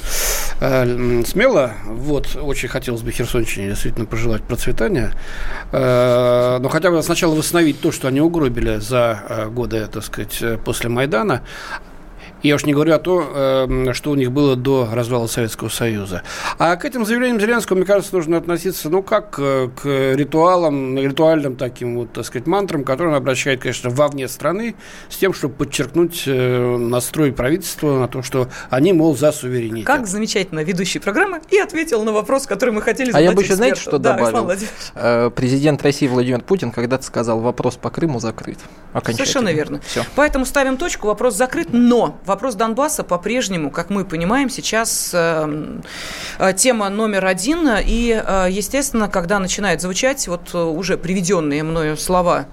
[0.60, 1.72] э, смело.
[1.86, 5.12] Вот, очень хотелось бы Херсонщине действительно пожелать процветания.
[5.72, 10.38] Э, но хотя бы сначала восстановить то, что они угробили за э, годы, так сказать,
[10.42, 11.42] э, после Майдана.
[12.42, 16.22] Я уж не говорю о том, эм, что у них было до развала Советского Союза.
[16.58, 21.56] А к этим заявлениям Зеленского, мне кажется, нужно относиться, ну, как э, к ритуалам, ритуальным
[21.56, 24.74] таким вот, так сказать, мантрам, которые он обращает, конечно, вовне страны,
[25.08, 29.86] с тем, чтобы подчеркнуть э, настрой правительства на то, что они, мол, за суверенитет.
[29.86, 33.42] Как замечательно ведущий программы и ответил на вопрос, который мы хотели задать А я бы
[33.42, 34.50] еще, знаете, что да, добавил?
[34.94, 38.58] Э, президент России Владимир Путин когда-то сказал, вопрос по Крыму закрыт.
[39.04, 39.80] Совершенно верно.
[39.86, 40.04] Все.
[40.16, 45.80] Поэтому ставим точку, вопрос закрыт, но вопрос Донбасса по-прежнему, как мы понимаем, сейчас э,
[46.38, 47.68] э, тема номер один.
[47.84, 52.46] И, э, естественно, когда начинает звучать вот уже приведенные мною слова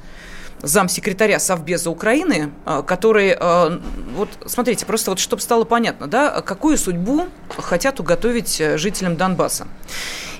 [0.63, 2.51] замсекретаря Совбеза Украины,
[2.87, 3.37] который,
[4.15, 9.67] вот смотрите, просто вот чтобы стало понятно, да, какую судьбу хотят уготовить жителям Донбасса.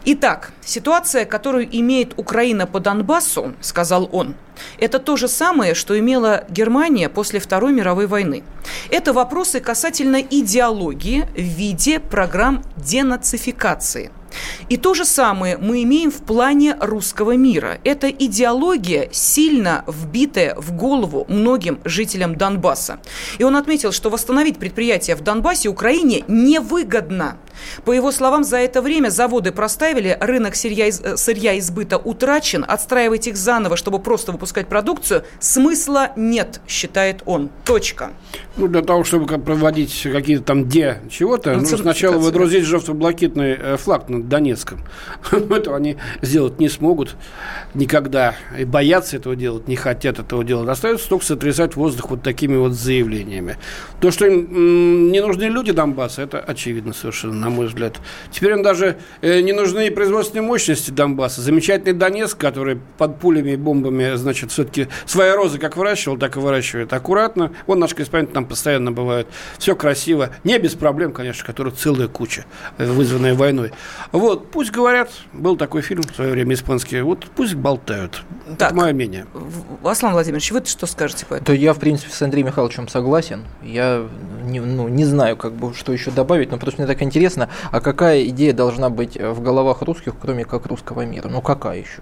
[0.09, 4.35] Итак, ситуация, которую имеет Украина по Донбассу, сказал он,
[4.79, 8.45] это то же самое, что имела Германия после Второй мировой войны.
[8.89, 14.11] Это вопросы касательно идеологии в виде программ денацификации.
[14.69, 17.80] И то же самое мы имеем в плане русского мира.
[17.84, 22.99] Это идеология, сильно вбитая в голову многим жителям Донбасса.
[23.38, 27.38] И он отметил, что восстановить предприятия в Донбассе Украине невыгодно.
[27.86, 32.65] По его словам, за это время заводы простаивали, рынок сырья, э, сырья и сбыта утрачен,
[32.67, 37.49] отстраивать их заново, чтобы просто выпускать продукцию, смысла нет, считает он.
[37.65, 38.11] Точка.
[38.57, 44.09] Ну, для того, чтобы проводить какие-то там де чего-то, ну, сначала выдрузить желто-блакитный э, флаг
[44.18, 44.80] над Донецком.
[45.32, 47.15] Этого они сделать не смогут
[47.74, 48.36] никогда.
[48.57, 50.70] И боятся этого делать, не хотят этого делать.
[50.70, 53.57] Остается только сотрясать воздух вот такими вот заявлениями.
[54.01, 57.97] То, что им не нужны люди Донбасса, это очевидно совершенно на мой взгляд.
[58.32, 61.41] Теперь им даже э, не нужны производственные мощности Донбасса.
[61.41, 66.39] Замечательный Донецк, который под пулями и бомбами, значит, все-таки свои розы как выращивал, так и
[66.39, 67.51] выращивает аккуратно.
[67.65, 69.28] Вон наш корреспондент там постоянно бывает.
[69.57, 70.30] Все красиво.
[70.43, 72.45] Не без проблем, конечно, которых целая куча,
[72.78, 73.72] э, вызванная войной.
[74.11, 78.23] Вот, пусть говорят, был такой фильм в свое время испанский, вот пусть болтают.
[78.57, 79.25] Так, Это мое мнение.
[79.83, 81.45] Аслан Владимирович, вы что скажете по этому?
[81.45, 83.43] То я, в принципе, с Андреем Михайловичем согласен.
[83.61, 84.07] Я
[84.43, 87.81] не, ну, не знаю, как бы, что еще добавить, но просто мне так интересно, а
[87.81, 91.27] какая идея должна быть в головах русских, кроме как русского мира?
[91.27, 92.01] Ну какая еще?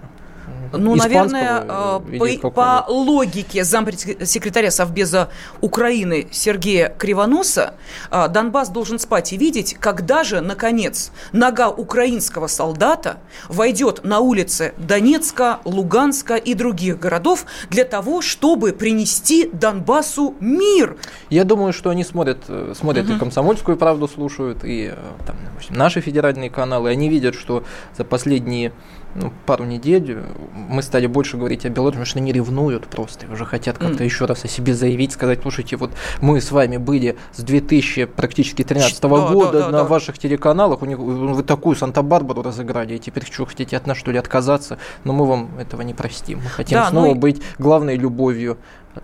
[0.72, 7.74] Ну, наверное, э, по, по логике зампредсекретаря Совбеза Украины Сергея Кривоноса,
[8.10, 14.74] э, Донбасс должен спать и видеть, когда же, наконец, нога украинского солдата войдет на улицы
[14.78, 20.96] Донецка, Луганска и других городов для того, чтобы принести Донбассу мир.
[21.30, 23.14] Я думаю, что они смотрят, э, смотрят угу.
[23.14, 24.92] и «Комсомольскую правду» слушают, и
[25.26, 25.36] там,
[25.70, 26.90] наши федеральные каналы.
[26.90, 27.64] Они видят, что
[27.96, 28.72] за последние
[29.16, 30.22] ну, пару недель
[30.54, 34.06] мы стали больше говорить о Беларуси, потому что они ревнуют просто, уже хотят как-то mm.
[34.06, 35.90] еще раз о себе заявить, сказать, слушайте, вот
[36.20, 39.84] мы с вами были с 2000 практически 13 да, года да, да, на да.
[39.84, 44.10] ваших телеканалах, у них, вы такую Санта-Барбару разыграли, и теперь что, хотите от нас что
[44.10, 46.40] ли отказаться, но мы вам этого не простим.
[46.42, 47.14] Мы хотим да, снова ну...
[47.14, 48.58] быть главной любовью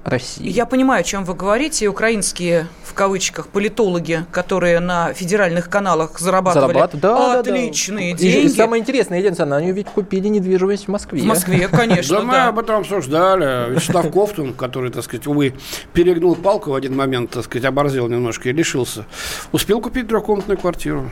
[0.04, 0.48] России.
[0.48, 1.88] Я понимаю, о чем вы говорите.
[1.88, 7.00] Украинские, в кавычках, политологи, которые на федеральных каналах зарабатывали Зарабат...
[7.00, 8.22] да, отличные да, да.
[8.22, 8.46] деньги.
[8.46, 11.22] И самое интересное, Единственное, они ведь купили недвижимость в Москве.
[11.22, 12.22] В Москве, конечно, да.
[12.22, 13.72] мы об этом обсуждали.
[13.72, 15.54] Вячеслав Ковтун, который, так сказать, увы,
[15.92, 19.06] перегнул палку в один момент, так сказать, оборзел немножко и лишился,
[19.52, 21.08] успел купить трехкомнатную квартиру.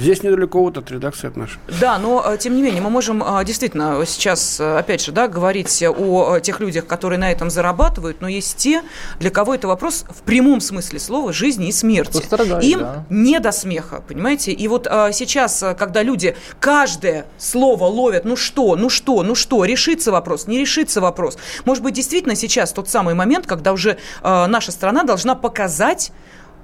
[0.00, 1.58] Здесь недалеко вот от редакции от нашей.
[1.80, 5.28] Да, но, э, тем не менее, мы можем э, действительно сейчас, э, опять же, да,
[5.28, 8.82] говорить о тех людях, которые на этом зарабатывают, но есть те,
[9.18, 12.12] для кого это вопрос в прямом смысле слова жизни и смерти.
[12.60, 13.04] Им да.
[13.10, 14.52] не до смеха, понимаете?
[14.52, 19.34] И вот а, сейчас, а, когда люди каждое слово ловят, ну что, ну что, ну
[19.34, 21.36] что, решится вопрос, не решится вопрос.
[21.64, 26.12] Может быть, действительно сейчас тот самый момент, когда уже а, наша страна должна показать,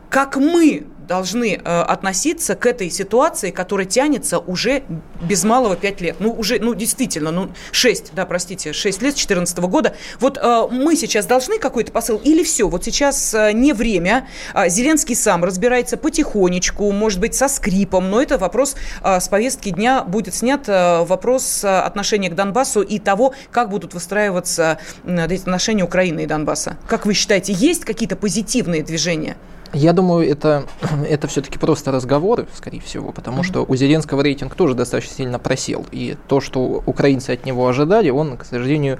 [0.09, 4.85] как мы должны э, относиться к этой ситуации, которая тянется уже
[5.21, 6.17] без малого 5 лет.
[6.21, 9.97] Ну, уже, ну, действительно, ну, 6, да, простите, 6 лет с 2014 года.
[10.21, 12.69] Вот э, мы сейчас должны какой-то посыл или все?
[12.69, 14.29] Вот сейчас э, не время.
[14.55, 19.71] Э, Зеленский сам разбирается потихонечку, может быть, со скрипом, но это вопрос э, с повестки
[19.71, 20.69] дня будет снят.
[20.69, 26.27] Э, вопрос э, отношения к Донбассу и того, как будут выстраиваться э, отношения Украины и
[26.27, 26.77] Донбасса.
[26.87, 29.39] Как вы считаете, есть какие-то позитивные движения?
[29.75, 30.65] Я думаю, это,
[31.09, 33.45] это все-таки просто разговоры, скорее всего, потому mm-hmm.
[33.45, 35.87] что у Зеленского рейтинг тоже достаточно сильно просел.
[35.93, 38.99] И то, что украинцы от него ожидали, он, к сожалению,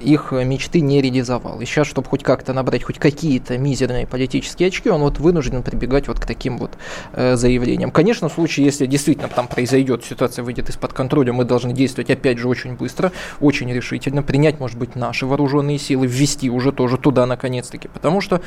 [0.00, 1.60] их мечты не реализовал.
[1.60, 6.08] И сейчас, чтобы хоть как-то набрать хоть какие-то мизерные политические очки, он вот вынужден прибегать
[6.08, 6.72] вот к таким вот
[7.12, 7.90] э, заявлениям.
[7.90, 12.38] Конечно, в случае, если действительно там произойдет, ситуация выйдет из-под контроля, мы должны действовать, опять
[12.38, 17.24] же, очень быстро, очень решительно, принять, может быть, наши вооруженные силы, ввести уже тоже туда,
[17.26, 17.88] наконец-таки.
[17.88, 18.42] Потому что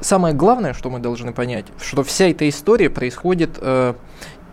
[0.00, 3.94] самое главное, что мы должны понять, что вся эта история происходит э,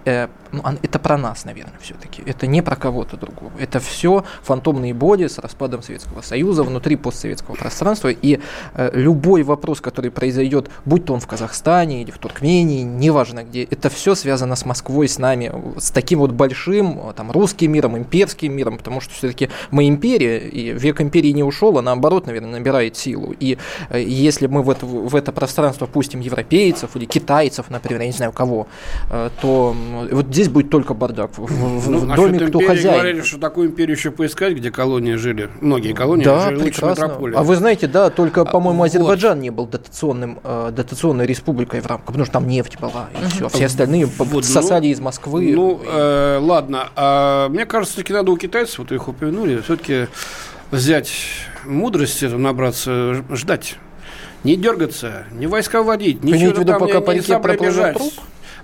[0.06, 2.24] э, ну, это про нас, наверное, все-таки.
[2.26, 3.52] Это не про кого-то другого.
[3.60, 8.10] Это все фантомные боди с распадом Советского Союза внутри постсоветского пространства.
[8.10, 8.40] И
[8.74, 13.64] э, любой вопрос, который произойдет, будь то он в Казахстане или в Туркмении, неважно где,
[13.64, 18.54] это все связано с Москвой, с нами, с таким вот большим там, русским миром, имперским
[18.54, 22.98] миром, потому что все-таки мы империя, и век империи не ушел, а наоборот, наверное, набирает
[22.98, 23.34] силу.
[23.40, 23.58] И
[23.90, 28.14] э, если мы в это, в это пространство пустим европейцев или китайцев, например, я не
[28.14, 28.68] знаю кого,
[29.10, 29.76] э, то
[30.12, 31.38] вот здесь будет только бардак.
[31.38, 32.94] В, в, ну, в а доме кто хозяин.
[32.94, 35.50] говорили, что такую империю еще поискать, где колонии жили.
[35.62, 37.18] Многие колонии да, жили прекрасно.
[37.18, 39.44] лучше А вы знаете, да, только, по-моему, Азербайджан вот.
[39.44, 43.50] не был дотационным, э, дотационной республикой в рамках, потому что там нефть была, и все.
[43.50, 45.54] Все остальные вот, сосали ну, из Москвы.
[45.54, 46.90] Ну, э, ладно.
[46.96, 50.08] А, мне кажется, таки надо у китайцев, вот их упомянули, все-таки
[50.72, 51.12] взять
[51.66, 53.78] мудрости, набраться, ждать.
[54.44, 57.98] Не дергаться, не войска вводить, ничего там, пока не, реке пробежать.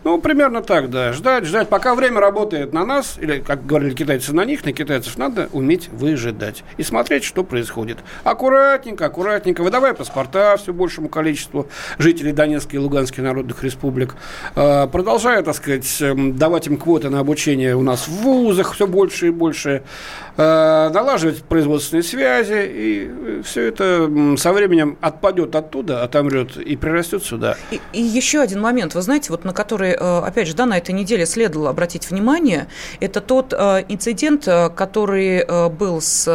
[0.04, 1.14] Ну, примерно так, да.
[1.14, 1.70] Ждать, ждать.
[1.70, 5.90] Пока время работает на нас, или, как говорили китайцы, на них, на китайцев, надо уметь
[5.90, 6.64] выжидать.
[6.78, 7.98] И смотреть, что происходит.
[8.24, 9.62] Аккуратненько, аккуратненько.
[9.62, 11.68] Выдавая паспорта все большему количеству
[11.98, 14.16] жителей Донецкой и Луганской народных республик.
[14.56, 18.88] А, продолжая, так сказать, эм, давать им квоты на обучение у нас в вузах все
[18.88, 19.84] больше и больше.
[20.40, 22.68] А, налаживать производственные связи.
[22.68, 27.58] И э, все это со временем отпадет оттуда, отомрет и прирастет сюда.
[27.72, 30.78] И, и еще один момент, вы знаете, вот на который, э, опять же, да, на
[30.78, 32.68] этой неделе следовало обратить внимание,
[33.00, 36.28] это тот э, инцидент, который был с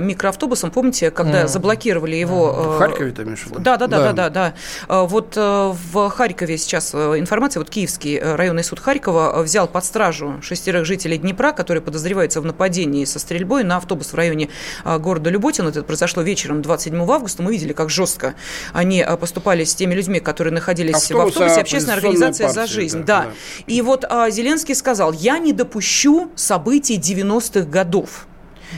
[0.00, 1.48] микроавтобусом, помните, когда mm.
[1.48, 2.52] заблокировали его...
[2.52, 5.04] В Харькове ты имеешь Да, да, да, да, да, да.
[5.04, 11.18] Вот в Харькове сейчас информация, вот Киевский районный суд Харькова взял под стражу шестерых жителей
[11.18, 14.48] Днепра, которые подозреваются в нападении со стрельбой на автобус в районе
[14.84, 15.66] города Люботин.
[15.66, 17.42] Это произошло вечером 27 августа.
[17.42, 18.34] Мы видели, как жестко
[18.72, 21.60] они поступали с теми людьми, которые находились Автобус, в автобусе.
[21.60, 23.04] Общественная организация партии, «За жизнь».
[23.04, 23.24] Да, да.
[23.26, 23.32] да.
[23.66, 28.26] И вот а, Зеленский сказал, я не допущу событий 90-х годов.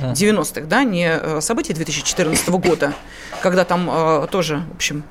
[0.02, 2.94] 90-х, да, не события 2014 года,
[3.44, 5.04] когда там э, тоже, в общем,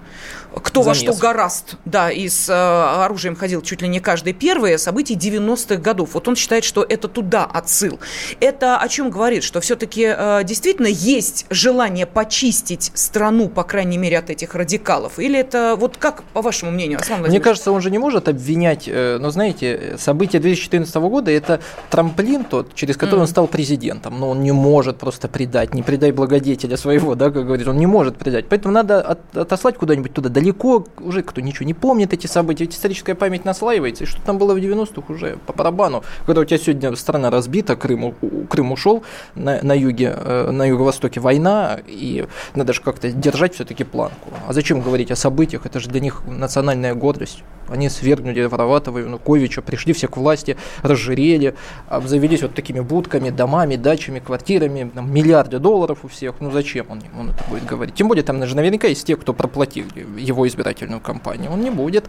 [0.62, 1.02] кто Замес.
[1.02, 5.16] во что гораст, да, и с э, оружием ходил чуть ли не каждый первый, событий
[5.16, 6.12] 90-х годов.
[6.14, 8.00] Вот он считает, что это туда отсыл.
[8.40, 9.44] Это о чем говорит?
[9.44, 15.20] Что все-таки э, действительно есть желание почистить страну, по крайней мере, от этих радикалов?
[15.20, 18.88] Или это, вот как, по вашему мнению, Аслан Мне кажется, он же не может обвинять,
[18.88, 23.24] э, но знаете, события 2014 года– это трамплин тот, через который mm.
[23.24, 24.20] он стал президентом.
[24.20, 27.88] Но он не может просто предать, не предай благодетеля своего, да, как говорит, он не
[27.88, 28.48] может предать.
[28.50, 32.76] Поэтому надо от, отослать куда-нибудь туда, далеко, уже кто ничего не помнит эти события, ведь
[32.76, 36.04] историческая память наслаивается, и что там было в 90-х уже по барабану.
[36.26, 38.16] Когда у тебя сегодня страна разбита, Крым,
[38.50, 39.04] Крым ушел,
[39.36, 44.30] на, на юге, э, на юго-востоке война, и надо же как-то держать все-таки планку.
[44.48, 45.66] А зачем говорить о событиях?
[45.66, 47.44] Это же для них национальная гордость.
[47.70, 51.56] Они свергнули Вороватова, Януковича, пришли все к власти, разжирели,
[51.88, 56.36] обзавелись вот такими будками, домами, дачами, квартирами, там, миллиарды долларов у всех.
[56.40, 57.96] Ну зачем он, он это будет говорить?
[57.96, 59.86] Тем более там же наверняка есть те, кто проплатил
[60.18, 61.52] его избирательную кампанию.
[61.52, 62.06] Он не будет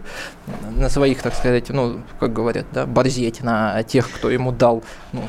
[0.75, 4.83] на своих, так сказать, ну, как говорят, да, борзеть на тех, кто ему дал
[5.13, 5.21] ну,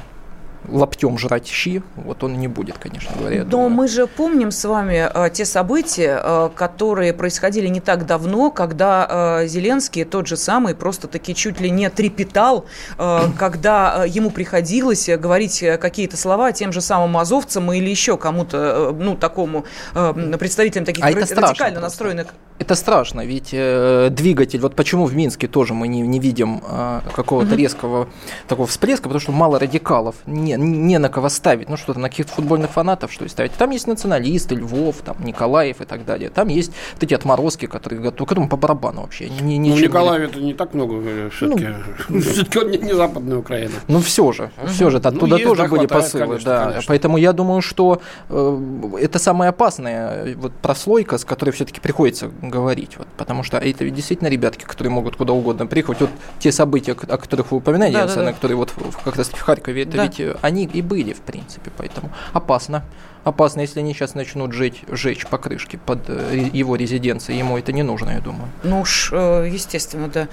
[0.69, 3.45] лаптем жрать щи, вот он не будет, конечно говоря.
[3.45, 3.71] Но думаю.
[3.71, 9.41] мы же помним с вами э, те события, э, которые происходили не так давно, когда
[9.43, 12.67] э, Зеленский, тот же самый, просто-таки чуть ли не трепетал,
[12.99, 18.57] э, когда э, ему приходилось говорить какие-то слова тем же самым азовцам или еще кому-то,
[18.57, 19.65] э, ну, такому
[19.95, 25.47] э, представителям таких а радикально настроенных это страшно, ведь э, двигатель, вот почему в Минске
[25.47, 27.57] тоже мы не, не видим э, какого-то угу.
[27.57, 28.09] резкого
[28.49, 32.33] такого всплеска, потому что мало радикалов, не, не на кого ставить, ну что-то на каких-то
[32.33, 33.53] футбольных фанатов, что ставить.
[33.53, 36.31] Там есть националисты, Львов, там Николаев и так далее.
[36.31, 39.29] Там есть вот эти отморозки, которые готовы, которым по барабану вообще.
[39.29, 41.69] Не, не, ну, Николаев это не так много все-таки.
[42.09, 43.75] Ну, все-таки он не, не западная Украина.
[43.89, 46.27] Ну все же, все же, оттуда ну, тоже были посылы.
[46.27, 46.65] Конечно, да.
[46.67, 46.85] Конечно.
[46.89, 48.61] Поэтому я думаю, что э,
[49.01, 52.97] это самая опасная вот прослойка, с которой все-таки приходится говорить.
[52.99, 56.01] Вот, потому что это действительно ребятки, которые могут куда угодно приехать.
[56.01, 58.33] Вот те события, о которых вы упоминаете, да, да, да.
[58.33, 58.73] которые вот
[59.05, 60.05] как раз в Харькове, это да.
[60.05, 61.71] ведь э, они и были, в принципе.
[61.77, 62.85] Поэтому опасно
[63.27, 67.39] опасно, если они сейчас начнут жечь, жечь покрышки под э, его резиденцией.
[67.39, 68.49] Ему это не нужно, я думаю.
[68.63, 70.29] Ну уж, э, естественно, да.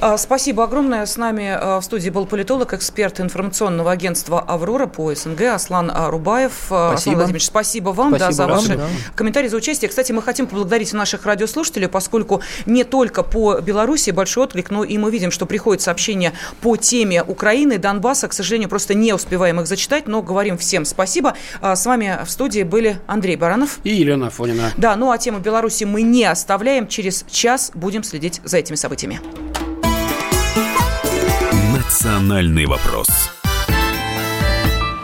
[0.00, 1.04] А, спасибо огромное.
[1.04, 6.52] С нами э, в студии был политолог, эксперт информационного агентства «Аврора» по СНГ Аслан Рубаев.
[6.54, 6.94] Спасибо.
[6.94, 8.86] Аслан Владимирович, спасибо вам спасибо да, за ваши да.
[9.14, 9.90] комментарии, за участие.
[9.90, 14.96] Кстати, мы хотим поблагодарить наших радиослушателей, поскольку не только по Беларуси большой отклик, но и
[14.96, 16.32] мы видим, что приходят сообщения
[16.62, 18.26] по теме Украины, Донбасса.
[18.26, 21.34] К сожалению, просто не успеваем их зачитать, но говорим всем спасибо.
[21.60, 23.80] А, с вами в студии были Андрей Баранов.
[23.82, 24.72] И Елена Фонина.
[24.76, 26.86] Да, ну а тему Беларуси мы не оставляем.
[26.86, 29.20] Через час будем следить за этими событиями.
[31.76, 33.08] Национальный вопрос.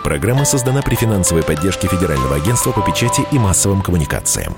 [0.05, 4.55] Программа создана при финансовой поддержке Федерального агентства по печати и массовым коммуникациям.